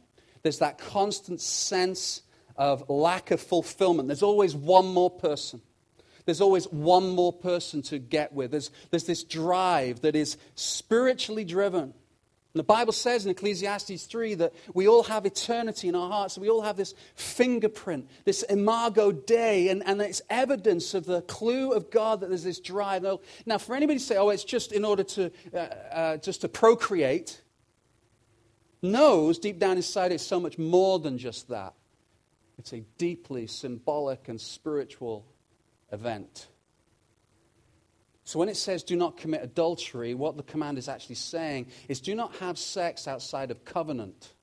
[0.44, 2.22] There's that constant sense
[2.56, 4.08] of lack of fulfillment.
[4.08, 5.62] There's always one more person.
[6.26, 8.52] There's always one more person to get with.
[8.52, 11.94] There's, there's this drive that is spiritually driven.
[12.56, 16.38] And the Bible says in Ecclesiastes 3 that we all have eternity in our hearts.
[16.38, 21.74] We all have this fingerprint, this imago Dei, and, and it's evidence of the clue
[21.74, 23.06] of God that there's this drive.
[23.46, 26.48] Now, for anybody to say, oh, it's just in order to, uh, uh, just to
[26.48, 27.42] procreate,
[28.82, 31.74] knows deep down inside it's so much more than just that.
[32.58, 35.26] It's a deeply symbolic and spiritual
[35.91, 36.48] event.
[38.24, 42.02] So when it says do not commit adultery, what the command is actually saying is
[42.02, 44.34] do not have sex outside of covenant.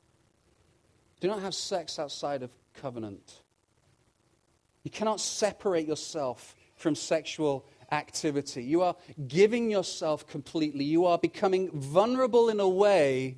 [1.20, 3.42] Do not have sex outside of covenant.
[4.83, 8.64] You cannot separate yourself from sexual activity.
[8.64, 8.96] You are
[9.28, 10.85] giving yourself completely.
[10.85, 13.37] You are becoming vulnerable in a way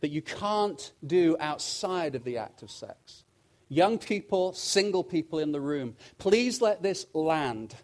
[0.00, 3.24] that you can't do outside of the act of sex.
[3.72, 7.74] Young people, single people in the room, please let this land.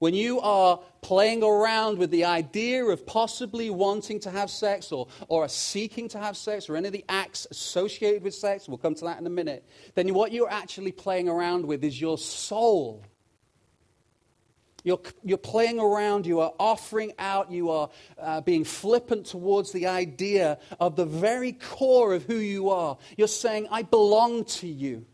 [0.00, 5.08] When you are playing around with the idea of possibly wanting to have sex or,
[5.28, 8.94] or seeking to have sex or any of the acts associated with sex, we'll come
[8.96, 13.02] to that in a minute, then what you're actually playing around with is your soul.
[14.84, 19.86] You're, you're playing around, you are offering out, you are uh, being flippant towards the
[19.86, 22.98] idea of the very core of who you are.
[23.16, 25.06] You're saying, I belong to you.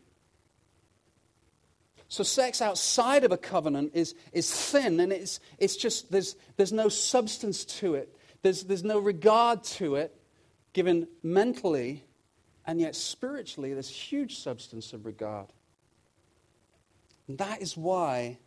[2.09, 6.73] So, sex outside of a covenant is, is thin and it's, it's just, there's, there's
[6.73, 10.13] no substance to it, there's, there's no regard to it,
[10.73, 12.03] given mentally,
[12.65, 15.47] and yet spiritually, there's huge substance of regard.
[17.29, 18.39] And that is why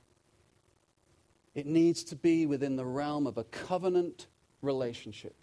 [1.54, 4.26] it needs to be within the realm of a covenant
[4.62, 5.34] relationship.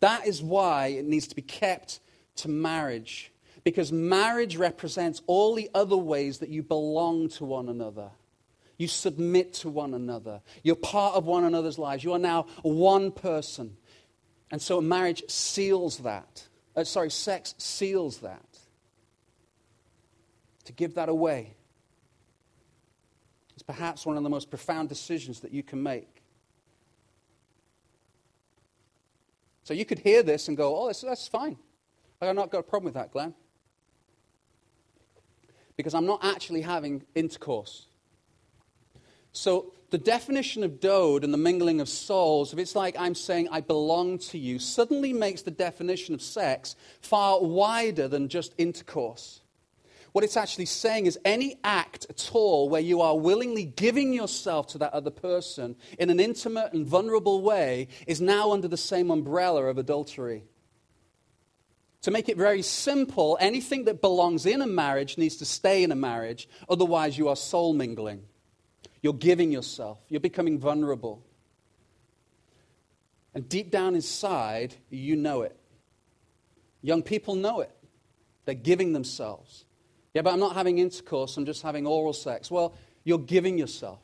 [0.00, 2.00] That is why it needs to be kept
[2.36, 3.32] to marriage
[3.64, 8.10] because marriage represents all the other ways that you belong to one another.
[8.78, 10.40] You submit to one another.
[10.62, 12.04] You're part of one another's lives.
[12.04, 13.76] You are now one person.
[14.52, 16.46] And so marriage seals that.
[16.76, 18.46] Uh, sorry, sex seals that.
[20.66, 21.55] To give that away
[23.66, 26.22] perhaps one of the most profound decisions that you can make.
[29.64, 31.56] So you could hear this and go, oh, that's, that's fine.
[32.20, 33.34] I've not got a problem with that, Glenn
[35.76, 37.86] because I'm not actually having intercourse.
[39.32, 43.48] So the definition of dode and the mingling of souls, if it's like I'm saying
[43.50, 49.42] I belong to you, suddenly makes the definition of sex far wider than just intercourse.
[50.12, 54.68] What it's actually saying is any act at all where you are willingly giving yourself
[54.68, 59.10] to that other person in an intimate and vulnerable way is now under the same
[59.10, 60.44] umbrella of adultery.
[62.02, 65.90] To make it very simple, anything that belongs in a marriage needs to stay in
[65.90, 68.22] a marriage, otherwise, you are soul mingling.
[69.02, 71.22] You're giving yourself, you're becoming vulnerable.
[73.34, 75.54] And deep down inside, you know it.
[76.80, 77.70] Young people know it.
[78.46, 79.65] They're giving themselves.
[80.16, 82.50] Yeah, but I'm not having intercourse, I'm just having oral sex.
[82.50, 82.74] Well,
[83.04, 84.00] you're giving yourself.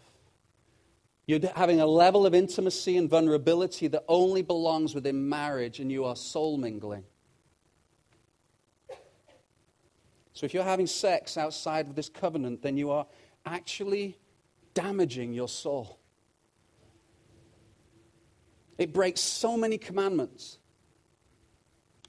[1.26, 6.04] You're having a level of intimacy and vulnerability that only belongs within marriage, and you
[6.04, 7.04] are soul mingling.
[10.34, 13.06] So if you're having sex outside of this covenant, then you are
[13.46, 14.18] actually
[14.74, 15.98] damaging your soul.
[18.76, 20.58] It breaks so many commandments.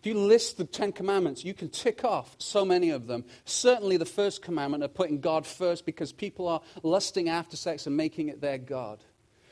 [0.03, 3.23] If you list the Ten Commandments, you can tick off so many of them.
[3.45, 7.95] Certainly, the first commandment of putting God first because people are lusting after sex and
[7.95, 9.01] making it their God.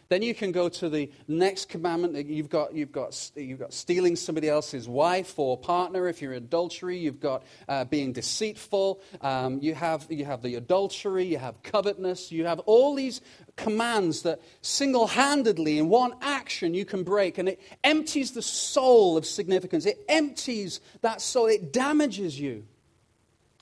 [0.10, 2.28] Then you can go to the next commandment.
[2.28, 6.98] You've got, you've got, you've got stealing somebody else's wife or partner if you're adultery.
[6.98, 9.00] You've got uh, being deceitful.
[9.22, 11.24] Um, you, have, you have the adultery.
[11.24, 12.30] You have covetousness.
[12.30, 13.22] You have all these
[13.62, 17.38] commands that single handedly, in one action, you can break.
[17.38, 19.86] And it empties the soul of significance.
[19.86, 21.48] It empties that soul.
[21.48, 22.66] It damages you.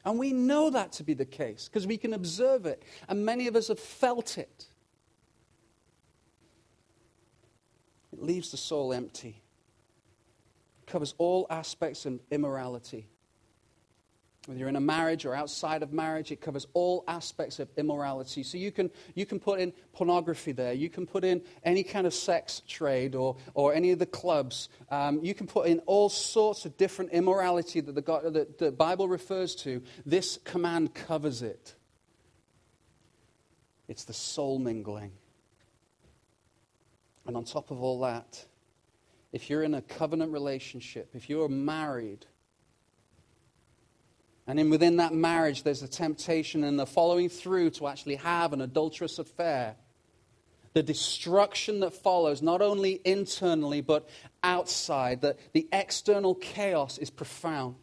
[0.06, 2.82] And we know that to be the case because we can observe it.
[3.08, 4.66] And many of us have felt it.
[8.14, 9.42] It leaves the soul empty.
[10.82, 13.08] It covers all aspects of immorality.
[14.50, 18.42] Whether you're in a marriage or outside of marriage, it covers all aspects of immorality.
[18.42, 20.74] So you can, you can put in pornography there.
[20.74, 24.70] You can put in any kind of sex trade or, or any of the clubs.
[24.90, 28.72] Um, you can put in all sorts of different immorality that the, God, that the
[28.72, 29.84] Bible refers to.
[30.04, 31.76] This command covers it.
[33.88, 35.12] It's the soul mingling.
[37.28, 38.44] And on top of all that,
[39.32, 42.26] if you're in a covenant relationship, if you're married,
[44.50, 48.52] and in within that marriage there's a temptation and the following through to actually have
[48.52, 49.76] an adulterous affair,
[50.74, 54.10] the destruction that follows, not only internally but
[54.42, 57.76] outside, that the external chaos is profound.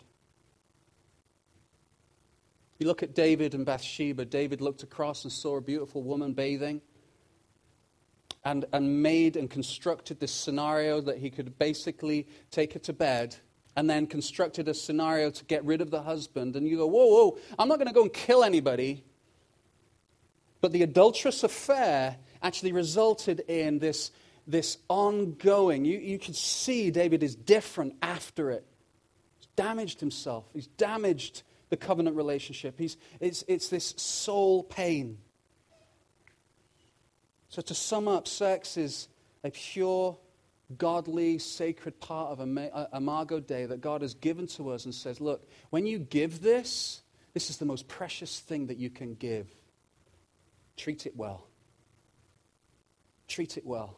[2.80, 4.24] You look at David and Bathsheba.
[4.24, 6.80] David looked across and saw a beautiful woman bathing
[8.44, 13.36] and, and made and constructed this scenario that he could basically take her to bed
[13.76, 16.56] and then constructed a scenario to get rid of the husband.
[16.56, 19.04] And you go, whoa, whoa, I'm not going to go and kill anybody.
[20.62, 24.10] But the adulterous affair actually resulted in this,
[24.46, 25.84] this ongoing.
[25.84, 28.64] You, you can see David is different after it.
[29.38, 32.78] He's damaged himself, he's damaged the covenant relationship.
[32.78, 35.18] He's, it's, it's this soul pain.
[37.48, 39.08] So, to sum up, sex is
[39.42, 40.16] a pure,
[40.76, 45.48] godly, sacred part of Imago Dei that God has given to us and says, look,
[45.70, 47.02] when you give this,
[47.34, 49.46] this is the most precious thing that you can give.
[50.76, 51.46] Treat it well.
[53.28, 53.96] Treat it well.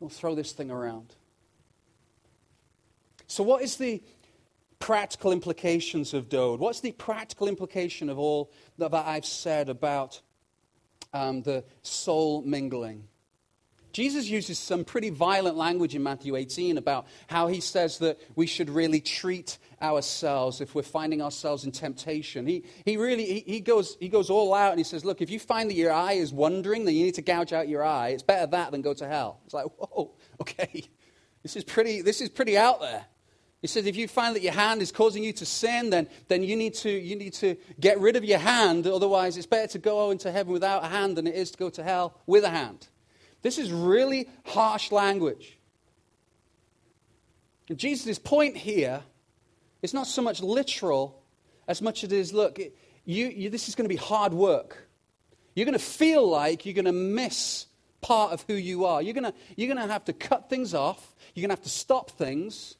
[0.00, 1.14] Don't throw this thing around.
[3.26, 4.02] So, what is the
[4.78, 6.60] practical implications of Dode?
[6.60, 10.20] What's the practical implication of all that I've said about
[11.12, 13.08] um, the soul mingling?
[13.98, 18.46] Jesus uses some pretty violent language in Matthew 18 about how he says that we
[18.46, 22.46] should really treat ourselves if we're finding ourselves in temptation.
[22.46, 25.30] He, he really he, he, goes, he goes all out and he says, Look, if
[25.30, 28.10] you find that your eye is wandering, then you need to gouge out your eye.
[28.10, 29.40] It's better that than go to hell.
[29.46, 30.84] It's like, whoa, okay.
[31.42, 33.04] This is pretty, this is pretty out there.
[33.62, 36.44] He says, if you find that your hand is causing you to sin, then, then
[36.44, 38.86] you, need to, you need to get rid of your hand.
[38.86, 41.68] Otherwise, it's better to go into heaven without a hand than it is to go
[41.70, 42.86] to hell with a hand.
[43.42, 45.58] This is really harsh language.
[47.68, 49.02] And Jesus' point here
[49.82, 51.22] is not so much literal
[51.66, 52.58] as much as it is look,
[53.04, 54.88] you, you, this is going to be hard work.
[55.54, 57.66] You're going to feel like you're going to miss
[58.00, 59.02] part of who you are.
[59.02, 61.14] You're going to, you're going to have to cut things off.
[61.34, 62.76] You're going to have to stop things.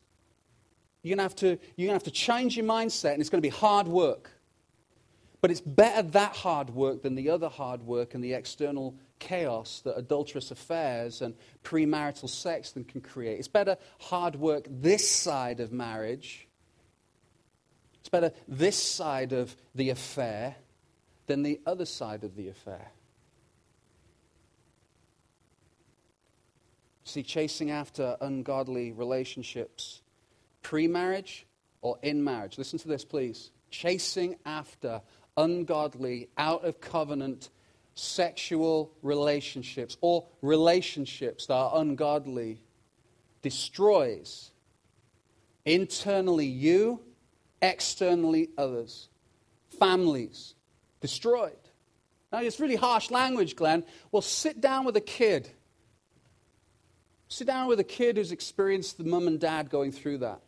[1.03, 1.47] You're going, to have to,
[1.77, 4.31] you're going to have to change your mindset, and it's going to be hard work.
[5.41, 9.81] But it's better that hard work than the other hard work and the external chaos
[9.85, 13.39] that adulterous affairs and premarital sex then can create.
[13.39, 16.49] It's better hard work this side of marriage.
[18.01, 20.57] It's better this side of the affair
[21.27, 22.91] than the other side of the affair.
[27.05, 30.03] See, chasing after ungodly relationships,
[30.63, 31.47] pre marriage
[31.81, 32.59] or in marriage.
[32.59, 33.51] Listen to this, please.
[33.71, 35.01] Chasing after
[35.37, 37.51] ungodly, out of covenant
[37.99, 42.61] sexual relationships or relationships that are ungodly
[43.43, 44.53] destroys
[45.65, 47.01] internally you,
[47.61, 49.09] externally others,
[49.79, 50.55] families
[51.01, 51.57] destroyed.
[52.33, 53.85] Now, it's really harsh language, Glenn.
[54.13, 55.51] Well, sit down with a kid.
[57.29, 60.41] Sit down with a kid who's experienced the mum and dad going through that.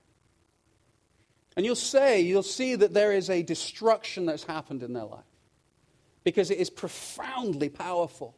[1.57, 5.25] And you'll say, you'll see that there is a destruction that's happened in their life
[6.25, 8.37] because it is profoundly powerful.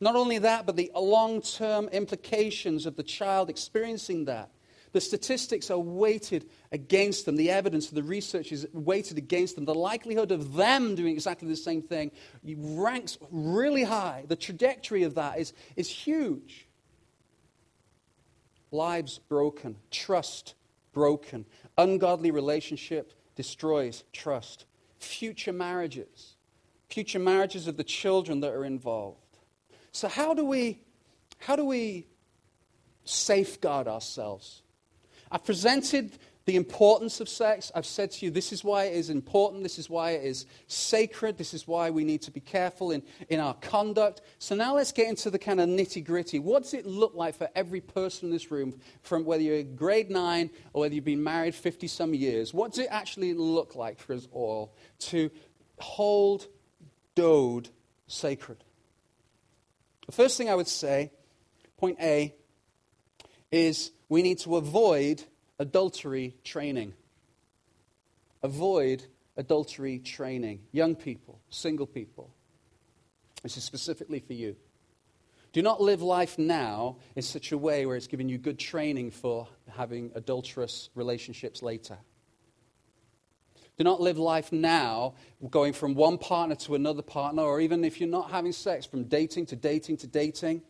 [0.00, 4.50] Not only that, but the long term implications of the child experiencing that.
[4.92, 7.36] The statistics are weighted against them.
[7.36, 9.64] The evidence, of the research is weighted against them.
[9.64, 12.10] The likelihood of them doing exactly the same thing
[12.42, 14.24] ranks really high.
[14.26, 16.66] The trajectory of that is, is huge.
[18.72, 20.54] Lives broken, trust
[20.92, 21.46] broken,
[21.78, 24.64] ungodly relationship destroys trust,
[24.98, 26.36] future marriages
[26.90, 29.38] future marriages of the children that are involved.
[29.92, 30.80] So, how do we,
[31.38, 32.06] how do we
[33.04, 34.62] safeguard ourselves?
[35.30, 37.70] I've presented the importance of sex.
[37.74, 39.62] I've said to you, this is why it is important.
[39.62, 41.38] This is why it is sacred.
[41.38, 44.22] This is why we need to be careful in, in our conduct.
[44.38, 46.40] So now let's get into the kind of nitty gritty.
[46.40, 50.10] What does it look like for every person in this room, from whether you're grade
[50.10, 52.52] nine or whether you've been married 50 some years?
[52.52, 55.30] What does it actually look like for us all to
[55.78, 56.48] hold
[57.20, 57.68] Dode
[58.06, 58.64] sacred.
[60.06, 61.12] The first thing I would say,
[61.76, 62.34] point A,
[63.52, 65.22] is we need to avoid
[65.58, 66.94] adultery training.
[68.42, 69.04] Avoid
[69.36, 70.60] adultery training.
[70.72, 72.32] Young people, single people.
[73.42, 74.56] This is specifically for you.
[75.52, 79.10] Do not live life now in such a way where it's giving you good training
[79.10, 81.98] for having adulterous relationships later.
[83.80, 85.14] Do not live life now
[85.48, 89.04] going from one partner to another partner, or even if you're not having sex, from
[89.04, 90.60] dating to dating to dating.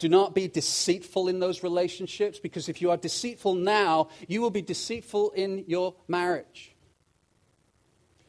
[0.00, 4.50] Do not be deceitful in those relationships because if you are deceitful now, you will
[4.50, 6.74] be deceitful in your marriage.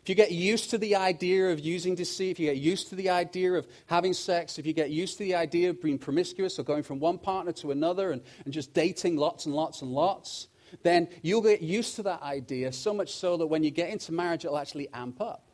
[0.03, 2.95] If you get used to the idea of using deceit, if you get used to
[2.95, 6.59] the idea of having sex, if you get used to the idea of being promiscuous
[6.59, 9.89] or going from one partner to another and, and just dating lots and lots and
[9.89, 10.49] lots,
[10.81, 14.11] then you'll get used to that idea so much so that when you get into
[14.11, 15.45] marriage, it'll actually amp up.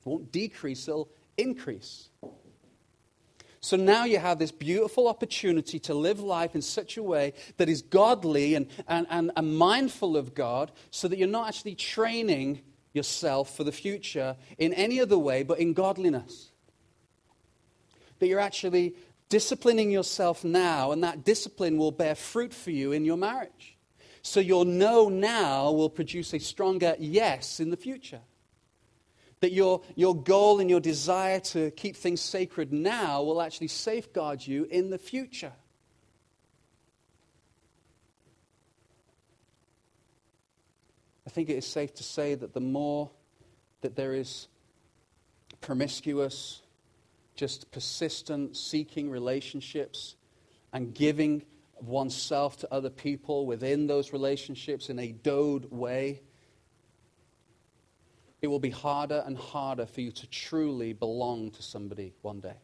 [0.00, 2.08] It won't decrease, it'll increase.
[3.60, 7.68] So now you have this beautiful opportunity to live life in such a way that
[7.68, 12.62] is godly and, and, and, and mindful of God so that you're not actually training
[12.92, 16.50] yourself for the future in any other way but in godliness.
[18.20, 18.94] That you're actually
[19.28, 23.77] disciplining yourself now, and that discipline will bear fruit for you in your marriage.
[24.22, 28.20] So your no now will produce a stronger yes in the future.
[29.40, 34.44] That your, your goal and your desire to keep things sacred now will actually safeguard
[34.44, 35.52] you in the future.
[41.26, 43.10] I think it is safe to say that the more
[43.82, 44.48] that there is
[45.60, 46.62] promiscuous,
[47.36, 50.16] just persistent seeking relationships
[50.72, 51.44] and giving
[51.82, 56.22] oneself to other people within those relationships in a dode way,
[58.40, 62.56] it will be harder and harder for you to truly belong to somebody one day.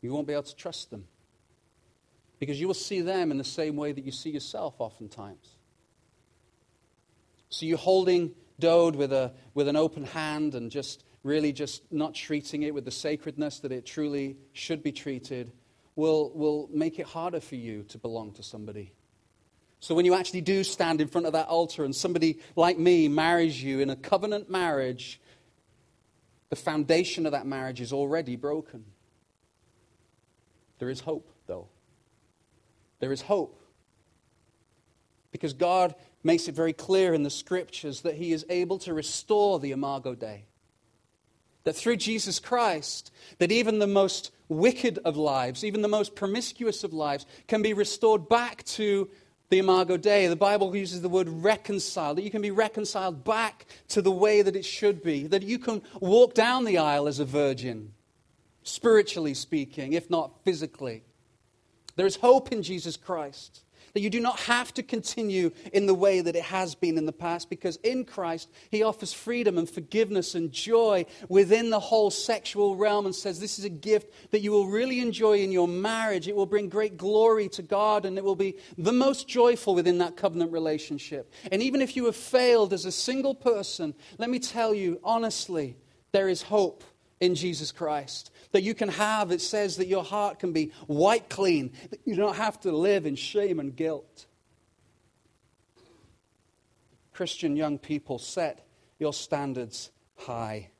[0.00, 1.06] You won't be able to trust them
[2.38, 5.56] because you will see them in the same way that you see yourself oftentimes.
[7.48, 12.14] So you're holding dode with, a, with an open hand and just really just not
[12.14, 15.52] treating it with the sacredness that it truly should be treated
[15.98, 18.92] will, will make it harder for you to belong to somebody.
[19.80, 23.08] So when you actually do stand in front of that altar and somebody like me
[23.08, 25.20] marries you in a covenant marriage,
[26.50, 28.84] the foundation of that marriage is already broken.
[30.78, 31.66] There is hope, though.
[33.00, 33.60] There is hope.
[35.32, 39.58] Because God makes it very clear in the scriptures that He is able to restore
[39.58, 40.44] the Imago Dei.
[41.68, 46.82] That through Jesus Christ, that even the most wicked of lives, even the most promiscuous
[46.82, 49.10] of lives, can be restored back to
[49.50, 50.28] the Imago Dei.
[50.28, 54.40] The Bible uses the word reconcile, that you can be reconciled back to the way
[54.40, 57.92] that it should be, that you can walk down the aisle as a virgin,
[58.62, 61.02] spiritually speaking, if not physically.
[61.96, 63.62] There is hope in Jesus Christ.
[63.98, 67.04] That you do not have to continue in the way that it has been in
[67.04, 72.12] the past because in Christ, He offers freedom and forgiveness and joy within the whole
[72.12, 75.66] sexual realm and says this is a gift that you will really enjoy in your
[75.66, 76.28] marriage.
[76.28, 79.98] It will bring great glory to God and it will be the most joyful within
[79.98, 81.32] that covenant relationship.
[81.50, 85.76] And even if you have failed as a single person, let me tell you honestly,
[86.12, 86.84] there is hope
[87.20, 89.30] in Jesus Christ that you can have.
[89.30, 93.06] It says that your heart can be white clean, that you don't have to live
[93.06, 94.26] in shame and guilt.
[97.12, 98.66] Christian young people, set
[98.98, 100.70] your standards high.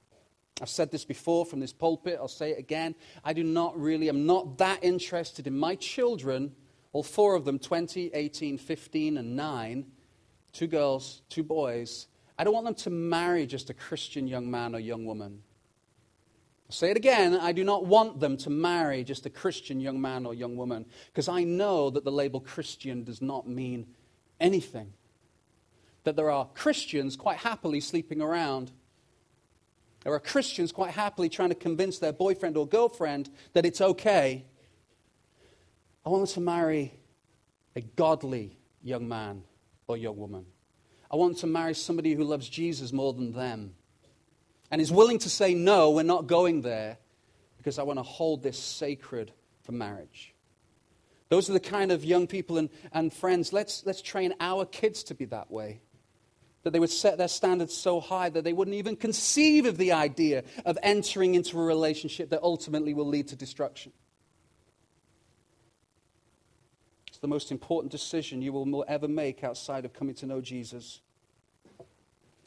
[0.61, 2.95] I've said this before from this pulpit, I'll say it again.
[3.25, 6.55] I do not really, I'm not that interested in my children,
[6.93, 9.87] all four of them 20, 18, 15, and 9,
[10.53, 12.07] two girls, two boys.
[12.39, 15.43] I don't want them to marry just a Christian young man or young woman.
[16.69, 17.35] I'll say it again.
[17.35, 20.85] I do not want them to marry just a Christian young man or young woman
[21.07, 23.87] because I know that the label Christian does not mean
[24.39, 24.93] anything.
[26.05, 28.71] That there are Christians quite happily sleeping around.
[30.05, 34.45] There are Christians quite happily trying to convince their boyfriend or girlfriend that it's okay.
[36.05, 36.93] I want them to marry
[37.77, 39.43] a godly young man
[39.87, 40.45] or young woman.
[41.11, 43.73] I want to marry somebody who loves Jesus more than them
[44.71, 46.99] and is willing to say, no, we're not going there
[47.57, 50.35] because I want to hold this sacred for marriage.
[51.29, 53.53] Those are the kind of young people and, and friends.
[53.53, 55.81] Let's, let's train our kids to be that way.
[56.63, 59.93] That they would set their standards so high that they wouldn't even conceive of the
[59.93, 63.93] idea of entering into a relationship that ultimately will lead to destruction.
[67.09, 71.01] It's the most important decision you will ever make outside of coming to know Jesus.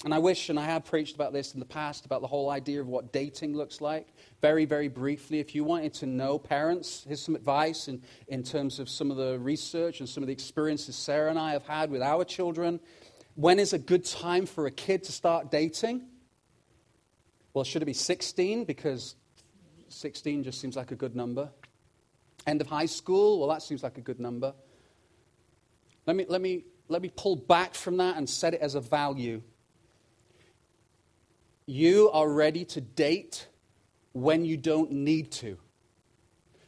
[0.03, 2.49] And I wish, and I have preached about this in the past, about the whole
[2.49, 4.07] idea of what dating looks like.
[4.41, 8.79] Very, very briefly, if you wanted to know, parents, here's some advice in, in terms
[8.79, 11.91] of some of the research and some of the experiences Sarah and I have had
[11.91, 12.79] with our children.
[13.35, 16.01] When is a good time for a kid to start dating?
[17.53, 18.65] Well, should it be 16?
[18.65, 19.15] Because
[19.89, 21.51] 16 just seems like a good number.
[22.47, 23.39] End of high school?
[23.39, 24.55] Well, that seems like a good number.
[26.07, 28.81] Let me, let me, let me pull back from that and set it as a
[28.81, 29.43] value
[31.65, 33.47] you are ready to date
[34.13, 35.57] when you don't need to.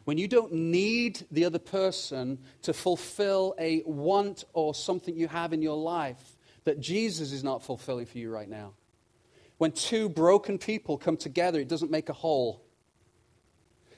[0.06, 5.54] When you don't need the other person to fulfill a want or something you have
[5.54, 8.74] in your life that Jesus is not fulfilling for you right now.
[9.58, 12.62] When two broken people come together, it doesn't make a whole.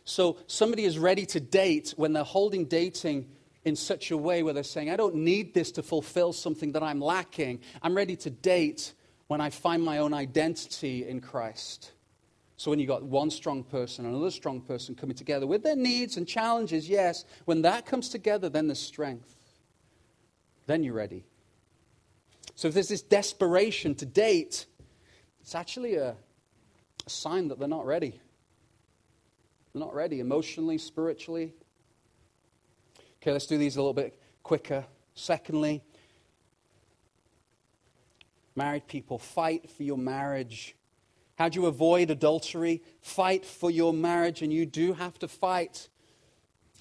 [0.04, 3.28] So somebody is ready to date when they're holding dating
[3.64, 6.84] in such a way where they're saying, I don't need this to fulfill something that
[6.84, 7.62] I'm lacking.
[7.82, 8.94] I'm ready to date
[9.28, 11.92] when I find my own identity in Christ.
[12.58, 15.76] So when you've got one strong person, and another strong person coming together with their
[15.76, 19.36] needs and challenges, yes, when that comes together, then there's strength.
[20.66, 21.26] Then you're ready.
[22.56, 24.66] So if there's this desperation to date,
[25.42, 26.16] it's actually a,
[27.06, 28.22] a sign that they're not ready.
[29.74, 31.54] They're not ready emotionally, spiritually.
[33.22, 34.86] Okay, let's do these a little bit quicker.
[35.14, 35.84] Secondly,
[38.56, 40.76] Married people, fight for your marriage.
[41.36, 42.82] How do you avoid adultery?
[43.02, 45.90] Fight for your marriage, and you do have to fight.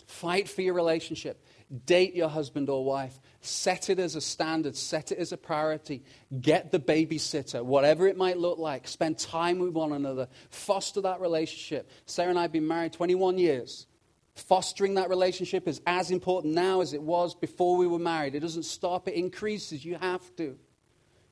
[0.07, 1.45] Fight for your relationship.
[1.87, 3.19] Date your husband or wife.
[3.41, 4.77] Set it as a standard.
[4.77, 6.05] Set it as a priority.
[6.41, 8.87] Get the babysitter, whatever it might look like.
[8.87, 10.29] Spend time with one another.
[10.51, 11.91] Foster that relationship.
[12.07, 13.87] Sarah and I have been married 21 years.
[14.35, 18.35] Fostering that relationship is as important now as it was before we were married.
[18.35, 19.85] It doesn't stop, it increases.
[19.85, 20.59] You have to.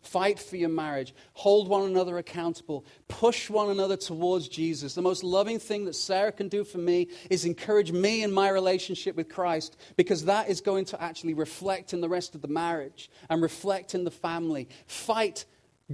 [0.03, 1.15] Fight for your marriage.
[1.35, 2.85] Hold one another accountable.
[3.07, 4.95] Push one another towards Jesus.
[4.95, 8.49] The most loving thing that Sarah can do for me is encourage me in my
[8.49, 12.49] relationship with Christ because that is going to actually reflect in the rest of the
[12.49, 14.69] marriage and reflect in the family.
[14.87, 15.45] Fight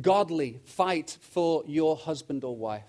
[0.00, 0.61] godly.
[0.64, 2.82] Fight for your husband or wife.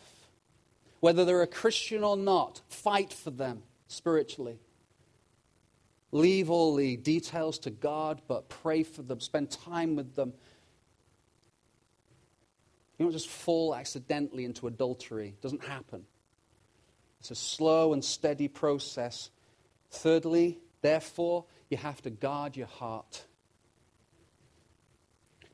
[1.01, 4.59] Whether they're a Christian or not, fight for them spiritually.
[6.11, 9.20] Leave all the details to God, but pray for them.
[9.20, 10.34] Spend time with them
[13.00, 15.30] you don't just fall accidentally into adultery.
[15.30, 16.06] It doesn't happen.
[17.22, 19.30] It's a slow and steady process.
[19.89, 23.26] Thirdly, therefore, you have to guard your heart.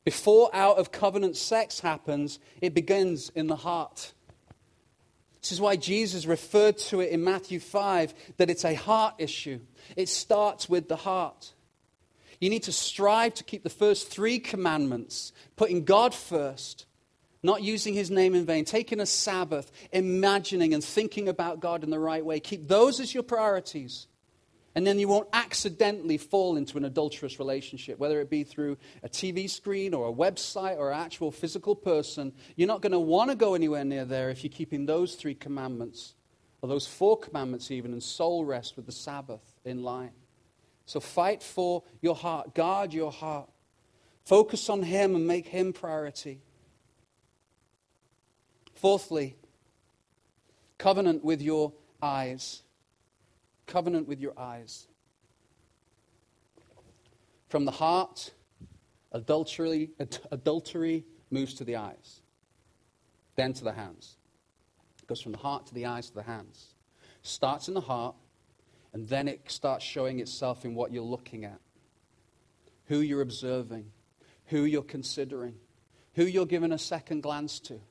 [0.04, 4.14] Before out of covenant sex happens, it begins in the heart.
[5.42, 9.60] This is why Jesus referred to it in Matthew 5 that it's a heart issue.
[9.96, 11.54] It starts with the heart.
[12.40, 16.86] You need to strive to keep the first three commandments, putting God first,
[17.46, 21.90] not using his name in vain, taking a Sabbath, imagining and thinking about God in
[21.90, 22.40] the right way.
[22.40, 24.08] Keep those as your priorities.
[24.76, 29.08] And then you won't accidentally fall into an adulterous relationship, whether it be through a
[29.08, 32.34] TV screen or a website or an actual physical person.
[32.58, 35.34] You're not going to want to go anywhere near there if you're keeping those three
[35.34, 36.14] commandments,
[36.62, 40.12] or those four commandments even, and soul rest with the Sabbath in line.
[40.86, 43.50] So fight for your heart, guard your heart.
[44.26, 46.42] Focus on Him and make Him priority.
[48.86, 49.36] Fourthly,
[50.78, 51.74] covenant with your
[52.04, 52.62] eyes.
[53.66, 54.86] Covenant with your eyes.
[57.50, 58.30] From the heart,
[59.12, 59.90] adultery,
[60.30, 62.22] adultery moves to the eyes,
[63.36, 64.18] then to the hands.
[65.02, 66.76] It goes from the heart to the eyes to the hands.
[67.24, 68.14] Starts in the heart,
[68.94, 71.60] and then it starts showing itself in what you're looking at,
[72.86, 73.90] who you're observing,
[74.46, 75.56] who you're considering,
[76.14, 77.82] who you're giving a second glance to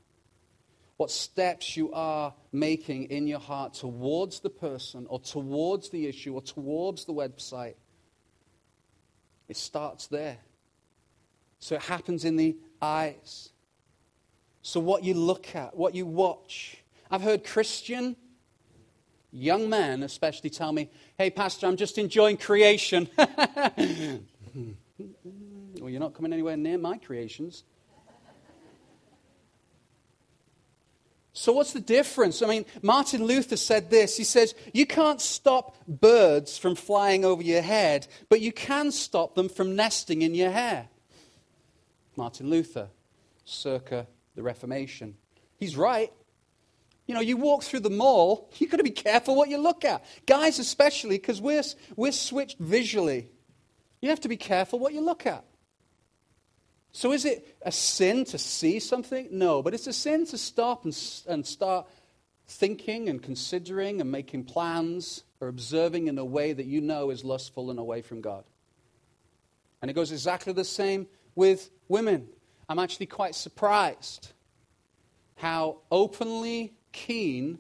[0.97, 6.35] what steps you are making in your heart towards the person or towards the issue
[6.35, 7.75] or towards the website.
[9.49, 10.39] It starts there.
[11.59, 13.51] So it happens in the eyes.
[14.63, 16.79] So, what you look at, what you watch.
[17.11, 18.17] I've heard Christian
[19.31, 23.09] young men, especially, tell me, hey, Pastor, I'm just enjoying creation.
[23.17, 24.21] well,
[25.79, 27.65] you're not coming anywhere near my creations.
[31.37, 32.43] So, what's the difference?
[32.43, 34.17] I mean, Martin Luther said this.
[34.17, 39.35] He says, You can't stop birds from flying over your head, but you can stop
[39.35, 40.89] them from nesting in your hair.
[42.17, 42.89] Martin Luther,
[43.45, 44.07] circa
[44.37, 45.17] the Reformation.
[45.57, 46.13] He's right.
[47.07, 49.85] You know, you walk through the mall, you've got to be careful what you look
[49.85, 50.05] at.
[50.27, 51.65] Guys, especially, because we're,
[51.97, 53.29] we're switched visually.
[54.01, 55.45] You have to be careful what you look at.
[56.95, 59.27] So is it a sin to see something?
[59.33, 61.89] No, but it's a sin to stop and, and start
[62.47, 67.25] thinking and considering and making plans or observing in a way that you know is
[67.25, 68.45] lustful and away from God.
[69.83, 72.29] And it goes exactly the same with women.
[72.69, 74.33] I'm actually quite surprised
[75.35, 77.59] how openly keen,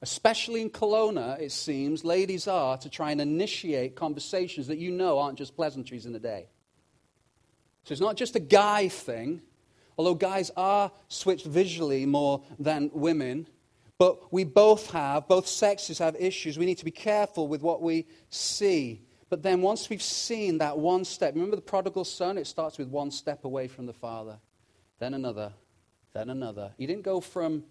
[0.00, 5.18] especially in Kelowna, it seems, ladies are to try and initiate conversations that you know
[5.18, 6.46] aren't just pleasantries in the day.
[7.86, 9.42] So it's not just a guy thing,
[9.96, 13.46] although guys are switched visually more than women.
[13.96, 16.58] But we both have, both sexes have issues.
[16.58, 19.02] We need to be careful with what we see.
[19.30, 22.38] But then once we've seen that one step, remember the prodigal son?
[22.38, 24.40] It starts with one step away from the father,
[24.98, 25.52] then another,
[26.12, 26.72] then another.
[26.78, 27.62] He didn't go from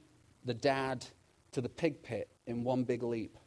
[0.46, 1.06] the dad
[1.52, 3.38] to the pig pit in one big leap.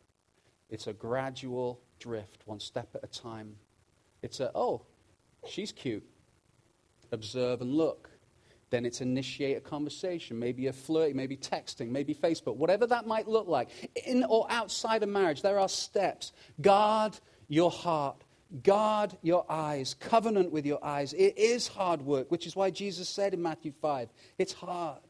[0.69, 3.57] It's a gradual drift, one step at a time.
[4.21, 4.83] It's a, oh,
[5.47, 6.07] she's cute
[7.13, 8.11] observe and look.
[8.71, 13.27] Then it's initiate a conversation, maybe a flirt, maybe texting, maybe Facebook, whatever that might
[13.27, 13.71] look like.
[14.07, 16.33] In or outside of marriage, there are steps.
[16.61, 18.23] Guard your heart.
[18.63, 19.95] Guard your eyes.
[19.95, 21.15] Covenant with your eyes.
[21.15, 25.01] It is hard work, which is why Jesus said in Matthew 5, it's hard.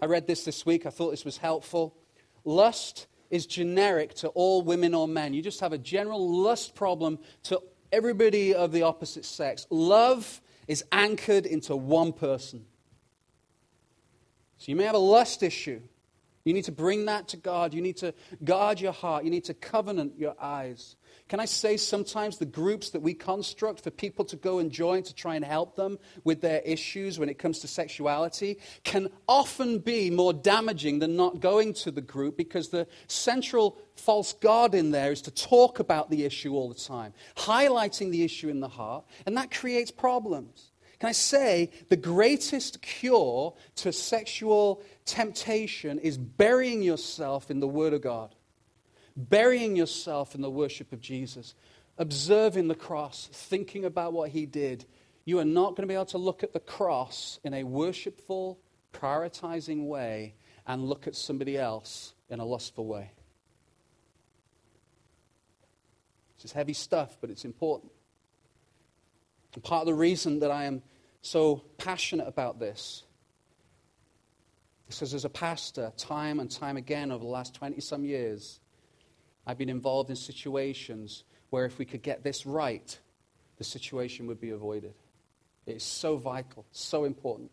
[0.00, 0.86] I read this this week.
[0.86, 1.96] I thought this was helpful.
[2.44, 5.34] Lust is generic to all women or men.
[5.34, 7.62] You just have a general lust problem to
[7.92, 9.66] everybody of the opposite sex.
[9.70, 12.64] Love is anchored into one person.
[14.58, 15.80] So you may have a lust issue.
[16.44, 17.74] You need to bring that to God.
[17.74, 19.24] You need to guard your heart.
[19.24, 20.96] You need to covenant your eyes.
[21.28, 25.02] Can I say sometimes the groups that we construct for people to go and join
[25.04, 29.78] to try and help them with their issues when it comes to sexuality can often
[29.78, 34.90] be more damaging than not going to the group because the central false god in
[34.90, 38.68] there is to talk about the issue all the time, highlighting the issue in the
[38.68, 40.69] heart, and that creates problems.
[41.00, 47.94] Can I say the greatest cure to sexual temptation is burying yourself in the Word
[47.94, 48.34] of God,
[49.16, 51.54] burying yourself in the worship of Jesus,
[51.96, 54.84] observing the cross, thinking about what He did.
[55.24, 58.60] You are not going to be able to look at the cross in a worshipful,
[58.92, 60.34] prioritizing way
[60.66, 63.10] and look at somebody else in a lustful way.
[66.36, 67.90] This is heavy stuff, but it's important.
[69.54, 70.82] And part of the reason that I am
[71.22, 73.04] so passionate about this
[74.88, 78.60] is because as a pastor, time and time again over the last 20 some years,
[79.46, 82.98] I've been involved in situations where if we could get this right,
[83.58, 84.94] the situation would be avoided.
[85.66, 87.50] It is so vital, so important.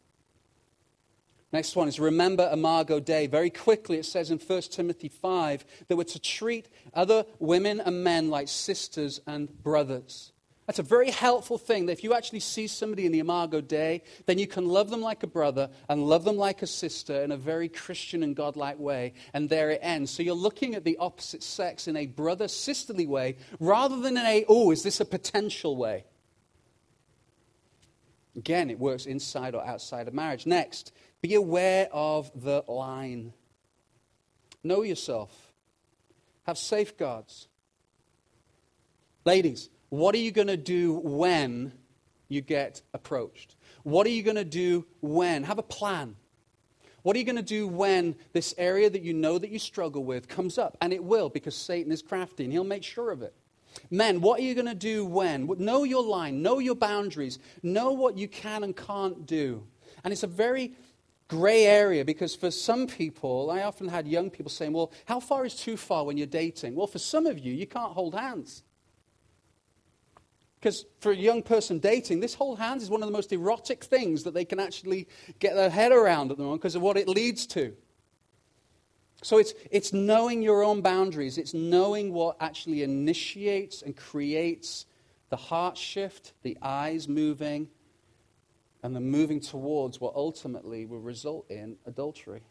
[1.51, 3.27] Next one is remember Imago Dei.
[3.27, 8.03] Very quickly, it says in 1 Timothy 5 that we're to treat other women and
[8.03, 10.33] men like sisters and brothers.
[10.67, 14.03] That's a very helpful thing that if you actually see somebody in the Imago Dei,
[14.25, 17.31] then you can love them like a brother and love them like a sister in
[17.31, 20.11] a very Christian and godlike way, and there it ends.
[20.11, 24.25] So you're looking at the opposite sex in a brother sisterly way rather than in
[24.25, 26.03] a, oh, is this a potential way?
[28.35, 30.45] Again, it works inside or outside of marriage.
[30.45, 30.91] Next,
[31.21, 33.31] be aware of the line.
[34.65, 35.31] Know yourself,
[36.45, 37.47] have safeguards.
[39.23, 41.71] Ladies, what are you going to do when
[42.27, 43.55] you get approached?
[43.83, 45.43] What are you going to do when?
[45.43, 46.15] Have a plan.
[47.03, 50.03] What are you going to do when this area that you know that you struggle
[50.03, 50.77] with comes up?
[50.81, 53.33] And it will because Satan is crafty and he'll make sure of it.
[53.89, 55.47] Men, what are you going to do when?
[55.57, 59.63] Know your line, know your boundaries, know what you can and can't do.
[60.03, 60.73] And it's a very
[61.27, 65.45] gray area because for some people, I often had young people saying, Well, how far
[65.45, 66.75] is too far when you're dating?
[66.75, 68.63] Well, for some of you, you can't hold hands.
[70.59, 73.83] Because for a young person dating, this whole hands is one of the most erotic
[73.83, 75.07] things that they can actually
[75.39, 77.75] get their head around at the moment because of what it leads to.
[79.21, 84.85] So it's, it's knowing your own boundaries, it's knowing what actually initiates and creates
[85.29, 87.67] the heart shift, the eyes moving,
[88.83, 92.43] and the moving towards what ultimately will result in adultery.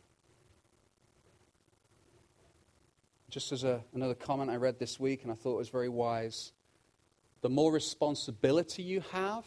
[3.30, 6.52] Just as a, another comment I read this week and I thought was very wise
[7.46, 9.44] the more responsibility you have,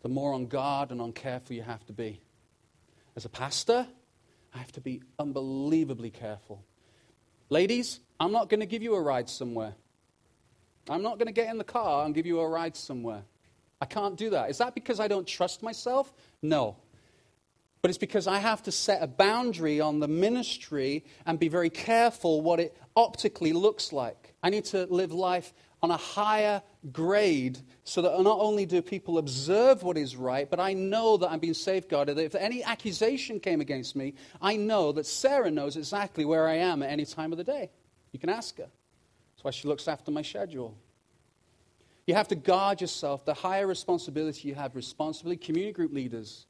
[0.00, 2.22] the more on guard and on careful you have to be.
[3.16, 3.86] As a pastor,
[4.54, 6.64] I have to be unbelievably careful.
[7.50, 9.74] Ladies, I'm not going to give you a ride somewhere.
[10.88, 13.24] I'm not going to get in the car and give you a ride somewhere.
[13.78, 14.48] I can't do that.
[14.48, 16.14] Is that because I don't trust myself?
[16.40, 16.78] No.
[17.82, 21.68] But it's because I have to set a boundary on the ministry and be very
[21.68, 24.32] careful what it optically looks like.
[24.42, 25.52] I need to live life
[25.84, 26.62] on a higher
[26.92, 31.30] grade so that not only do people observe what is right, but I know that
[31.30, 32.16] I'm being safeguarded.
[32.16, 36.54] That if any accusation came against me, I know that Sarah knows exactly where I
[36.54, 37.70] am at any time of the day.
[38.12, 38.62] You can ask her.
[38.64, 40.74] That's why she looks after my schedule.
[42.06, 43.26] You have to guard yourself.
[43.26, 46.46] The higher responsibility you have, responsibly, community group leaders,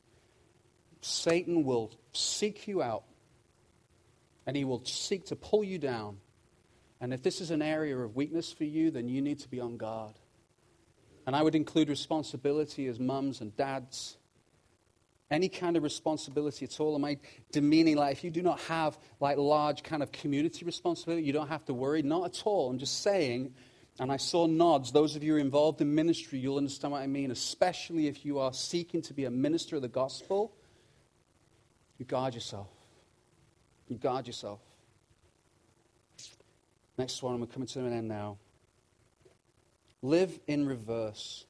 [1.00, 3.02] Satan will seek you out
[4.46, 6.18] and he will seek to pull you down
[7.04, 9.60] and if this is an area of weakness for you, then you need to be
[9.60, 10.14] on guard.
[11.26, 14.16] And I would include responsibility as mums and dads.
[15.30, 16.94] Any kind of responsibility at all.
[16.94, 17.18] Am I
[17.52, 21.48] demeaning, like, if you do not have, like, large kind of community responsibility, you don't
[21.48, 22.00] have to worry?
[22.00, 22.70] Not at all.
[22.70, 23.52] I'm just saying,
[24.00, 24.90] and I saw nods.
[24.90, 28.54] Those of you involved in ministry, you'll understand what I mean, especially if you are
[28.54, 30.56] seeking to be a minister of the gospel.
[31.98, 32.70] You guard yourself.
[33.88, 34.60] You guard yourself.
[36.96, 38.38] Next one, we're coming to an end now.
[40.02, 41.44] Live in reverse.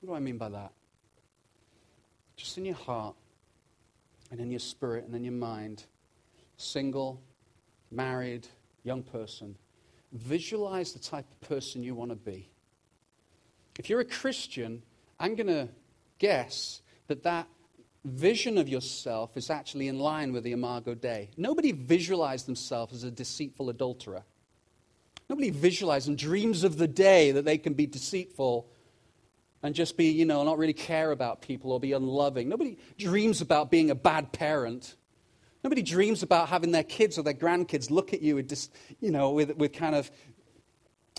[0.00, 0.72] What do I mean by that?
[2.36, 3.16] Just in your heart
[4.30, 5.84] and in your spirit and in your mind,
[6.56, 7.20] single,
[7.90, 8.46] married,
[8.82, 9.56] young person,
[10.12, 12.48] visualize the type of person you want to be.
[13.78, 14.82] If you're a Christian,
[15.18, 15.68] I'm going to
[16.18, 17.48] guess that that
[18.04, 21.30] vision of yourself is actually in line with the Imago Dei.
[21.36, 24.24] Nobody visualized themselves as a deceitful adulterer.
[25.28, 28.68] Nobody visualizes and dreams of the day that they can be deceitful
[29.62, 32.50] and just be, you know, not really care about people or be unloving.
[32.50, 34.96] Nobody dreams about being a bad parent.
[35.62, 39.10] Nobody dreams about having their kids or their grandkids look at you with, just, you
[39.10, 40.10] know, with, with kind of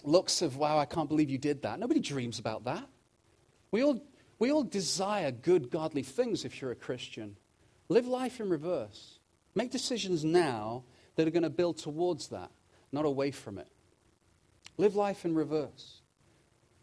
[0.03, 1.79] looks of, wow, I can't believe you did that.
[1.79, 2.87] Nobody dreams about that.
[3.71, 3.99] We all,
[4.39, 7.37] we all desire good, godly things if you're a Christian.
[7.87, 9.19] Live life in reverse.
[9.53, 10.83] Make decisions now
[11.15, 12.51] that are going to build towards that,
[12.91, 13.67] not away from it.
[14.77, 16.01] Live life in reverse.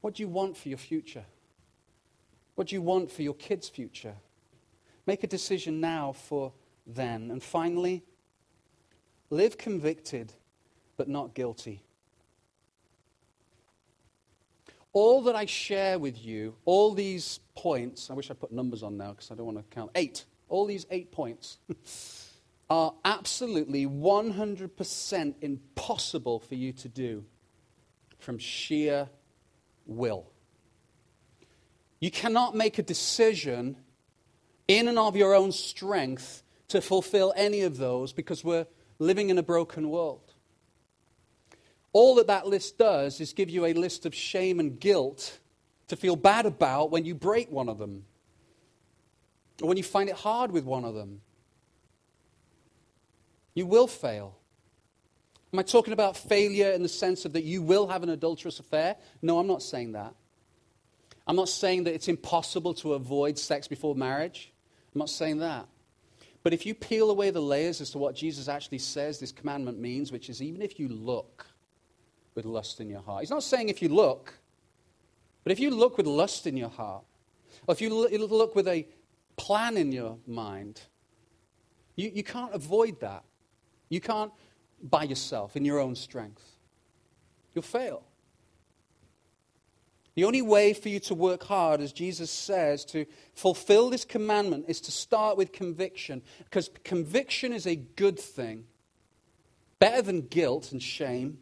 [0.00, 1.24] What do you want for your future?
[2.54, 4.14] What do you want for your kids' future?
[5.06, 6.52] Make a decision now for
[6.86, 7.30] then.
[7.30, 8.02] And finally,
[9.30, 10.32] live convicted
[10.96, 11.82] but not guilty.
[14.92, 18.96] All that I share with you, all these points, I wish I put numbers on
[18.96, 19.90] now because I don't want to count.
[19.94, 20.24] Eight.
[20.48, 21.58] All these eight points
[22.70, 27.24] are absolutely 100% impossible for you to do
[28.18, 29.08] from sheer
[29.86, 30.30] will.
[32.00, 33.76] You cannot make a decision
[34.68, 38.66] in and of your own strength to fulfill any of those because we're
[38.98, 40.31] living in a broken world.
[41.92, 45.38] All that that list does is give you a list of shame and guilt
[45.88, 48.04] to feel bad about when you break one of them
[49.60, 51.20] or when you find it hard with one of them.
[53.54, 54.38] You will fail.
[55.52, 58.58] Am I talking about failure in the sense of that you will have an adulterous
[58.58, 58.96] affair?
[59.20, 60.14] No, I'm not saying that.
[61.26, 64.50] I'm not saying that it's impossible to avoid sex before marriage.
[64.94, 65.68] I'm not saying that.
[66.42, 69.78] But if you peel away the layers as to what Jesus actually says this commandment
[69.78, 71.46] means, which is even if you look
[72.34, 74.34] with lust in your heart, he's not saying if you look,
[75.44, 77.04] but if you look with lust in your heart,
[77.66, 78.86] or if you look with a
[79.36, 80.80] plan in your mind,
[81.96, 83.24] you, you can't avoid that.
[83.88, 84.32] You can't
[84.82, 86.42] by yourself in your own strength.
[87.54, 88.02] You'll fail.
[90.14, 94.66] The only way for you to work hard, as Jesus says, to fulfill this commandment
[94.68, 96.22] is to start with conviction.
[96.44, 98.64] Because conviction is a good thing,
[99.78, 101.38] better than guilt and shame.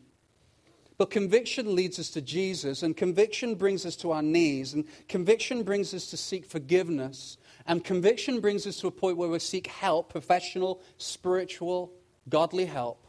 [1.00, 5.62] But conviction leads us to Jesus, and conviction brings us to our knees, and conviction
[5.62, 9.66] brings us to seek forgiveness, and conviction brings us to a point where we seek
[9.68, 11.90] help professional, spiritual,
[12.28, 13.06] godly help.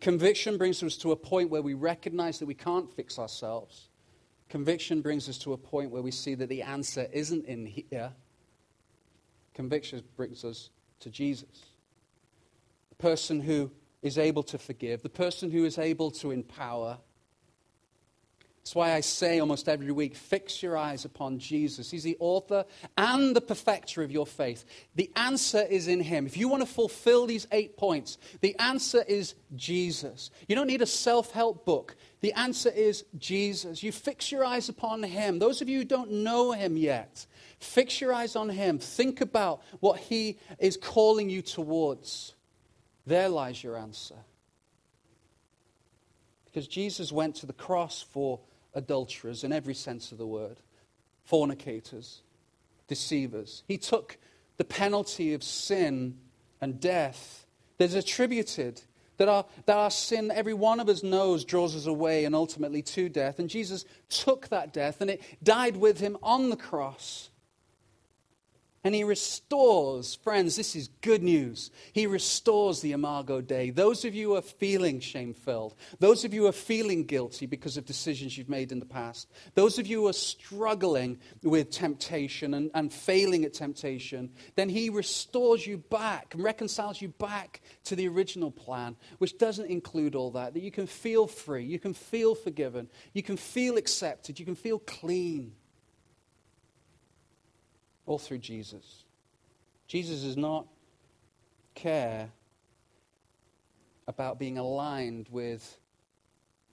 [0.00, 3.90] Conviction brings us to a point where we recognize that we can't fix ourselves
[4.52, 8.12] Conviction brings us to a point where we see that the answer isn't in here.
[9.54, 10.68] Conviction brings us
[11.00, 11.64] to Jesus.
[12.90, 13.70] The person who
[14.02, 16.98] is able to forgive, the person who is able to empower,
[18.62, 21.90] that's why I say almost every week fix your eyes upon Jesus.
[21.90, 22.64] He's the author
[22.96, 24.64] and the perfecter of your faith.
[24.94, 26.26] The answer is in Him.
[26.26, 30.30] If you want to fulfill these eight points, the answer is Jesus.
[30.46, 31.96] You don't need a self help book.
[32.20, 33.82] The answer is Jesus.
[33.82, 35.40] You fix your eyes upon Him.
[35.40, 37.26] Those of you who don't know Him yet,
[37.58, 38.78] fix your eyes on Him.
[38.78, 42.36] Think about what He is calling you towards.
[43.06, 44.16] There lies your answer.
[46.44, 48.40] Because Jesus went to the cross for
[48.74, 50.60] adulterers in every sense of the word,
[51.24, 52.22] fornicators,
[52.88, 53.62] deceivers.
[53.66, 54.18] He took
[54.58, 56.18] the penalty of sin
[56.60, 57.46] and death
[57.78, 58.82] that is attributed,
[59.16, 62.82] that our, that our sin, every one of us knows, draws us away and ultimately
[62.82, 63.38] to death.
[63.38, 67.30] And Jesus took that death and it died with him on the cross.
[68.84, 71.70] And he restores, friends, this is good news.
[71.92, 73.70] He restores the Imago Dei.
[73.70, 77.46] Those of you who are feeling shame filled, those of you who are feeling guilty
[77.46, 81.70] because of decisions you've made in the past, those of you who are struggling with
[81.70, 87.60] temptation and, and failing at temptation, then he restores you back and reconciles you back
[87.84, 90.54] to the original plan, which doesn't include all that.
[90.54, 94.56] That you can feel free, you can feel forgiven, you can feel accepted, you can
[94.56, 95.52] feel clean
[98.06, 99.04] all through Jesus.
[99.86, 100.66] Jesus does not
[101.74, 102.30] care
[104.06, 105.78] about being aligned with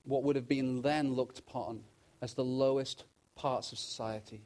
[0.06, 1.82] what would have been then looked upon
[2.22, 3.06] as the lowest
[3.36, 4.42] parts of society.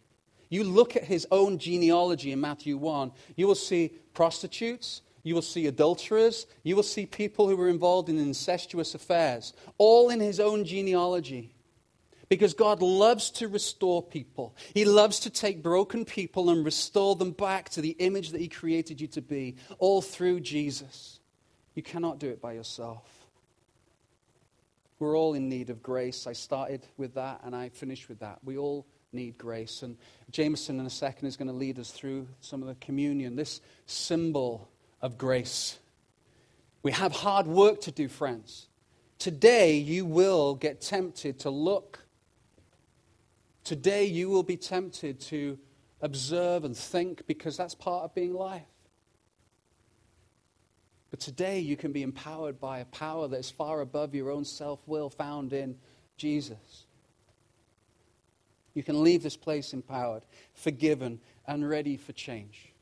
[0.49, 5.41] You look at his own genealogy in Matthew 1, you will see prostitutes, you will
[5.41, 10.39] see adulterers, you will see people who were involved in incestuous affairs, all in his
[10.39, 11.53] own genealogy.
[12.30, 14.55] Because God loves to restore people.
[14.74, 18.47] He loves to take broken people and restore them back to the image that He
[18.47, 21.19] created you to be, all through Jesus.
[21.76, 23.03] You cannot do it by yourself.
[24.99, 26.28] We're all in need of grace.
[26.28, 28.39] I started with that and I finished with that.
[28.43, 29.84] We all need grace.
[29.84, 29.97] And
[30.32, 33.59] Jameson, in a second, is going to lead us through some of the communion, this
[33.86, 34.69] symbol
[35.01, 35.78] of grace.
[36.84, 38.67] We have hard work to do, friends
[39.19, 42.03] Today, you will get tempted to look.
[43.64, 45.57] Today, you will be tempted to
[46.01, 48.61] observe and think because that's part of being life.
[51.11, 54.43] But today, you can be empowered by a power that is far above your own
[54.43, 55.78] self will found in
[56.18, 56.86] Jesus.
[58.74, 62.74] You can leave this place empowered, forgiven, and ready for change.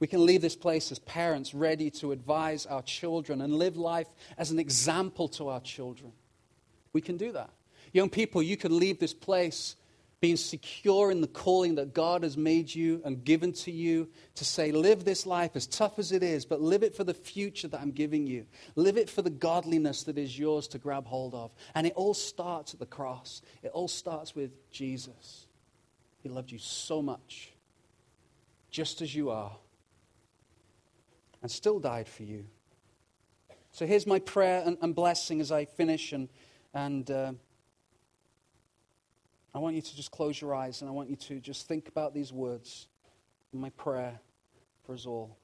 [0.00, 4.08] We can leave this place as parents ready to advise our children and live life
[4.36, 6.12] as an example to our children.
[6.92, 7.50] We can do that.
[7.92, 9.76] Young people, you can leave this place
[10.20, 14.44] being secure in the calling that God has made you and given to you to
[14.44, 17.66] say, live this life as tough as it is, but live it for the future
[17.66, 18.46] that I'm giving you.
[18.76, 21.50] Live it for the godliness that is yours to grab hold of.
[21.74, 25.46] And it all starts at the cross, it all starts with Jesus.
[26.22, 27.52] He loved you so much,
[28.70, 29.56] just as you are
[31.42, 32.44] and still died for you.
[33.72, 36.28] So here's my prayer and, and blessing as I finish, and,
[36.72, 37.32] and uh,
[39.54, 41.88] I want you to just close your eyes and I want you to just think
[41.88, 42.88] about these words.
[43.52, 44.18] In my prayer
[44.86, 45.36] for us all.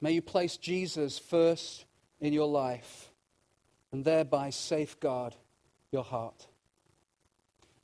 [0.00, 1.84] May you place Jesus first
[2.20, 3.10] in your life
[3.92, 5.34] and thereby safeguard
[5.92, 6.46] your heart.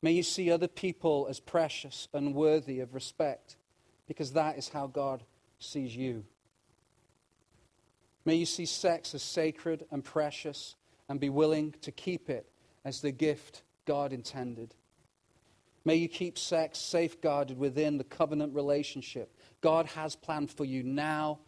[0.01, 3.55] May you see other people as precious and worthy of respect
[4.07, 5.23] because that is how God
[5.59, 6.25] sees you.
[8.25, 10.75] May you see sex as sacred and precious
[11.09, 12.47] and be willing to keep it
[12.85, 14.73] as the gift God intended.
[15.85, 21.39] May you keep sex safeguarded within the covenant relationship God has planned for you now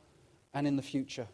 [0.53, 1.27] and in the future.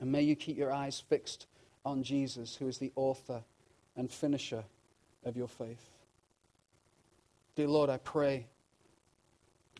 [0.00, 1.46] And may you keep your eyes fixed
[1.84, 3.42] on Jesus, who is the author
[3.96, 4.64] and finisher
[5.24, 5.90] of your faith.
[7.56, 8.46] Dear Lord, I pray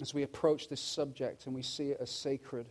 [0.01, 2.67] as we approach this subject and we see it as sacred.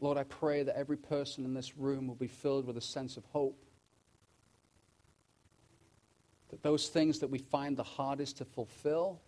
[0.00, 3.16] Lord, I pray that every person in this room will be filled with a sense
[3.16, 3.64] of hope.
[6.50, 9.20] That those things that we find the hardest to fulfill,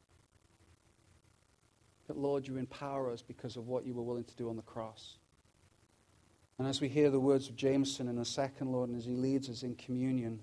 [2.06, 4.62] that, Lord, you empower us because of what you were willing to do on the
[4.62, 5.18] cross.
[6.58, 9.16] And as we hear the words of Jameson in a second, Lord, and as he
[9.16, 10.40] leads us in communion,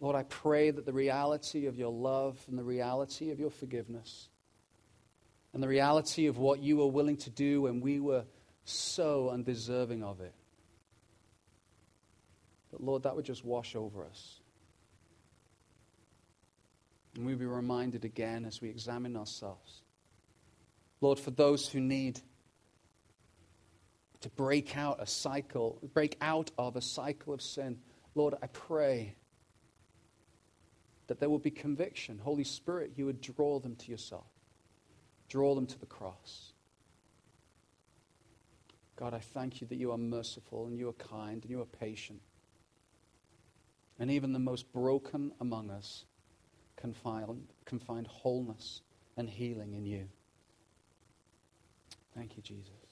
[0.00, 4.28] Lord, I pray that the reality of your love and the reality of your forgiveness
[5.52, 8.24] and the reality of what you were willing to do when we were
[8.66, 10.34] so undeserving of it,
[12.72, 14.40] that, Lord, that would just wash over us.
[17.14, 19.82] And we'd be reminded again as we examine ourselves.
[21.00, 22.20] Lord, for those who need
[24.20, 27.78] to break out a cycle, break out of a cycle of sin,
[28.14, 29.14] Lord, I pray
[31.06, 32.18] that there will be conviction.
[32.18, 34.26] Holy Spirit, you would draw them to yourself,
[35.28, 36.52] draw them to the cross.
[38.96, 41.66] God, I thank you that you are merciful and you are kind and you are
[41.66, 42.20] patient.
[43.98, 46.04] And even the most broken among us
[46.76, 48.80] can find, can find wholeness
[49.16, 50.08] and healing in you.
[52.14, 52.85] Thank you, Jesus.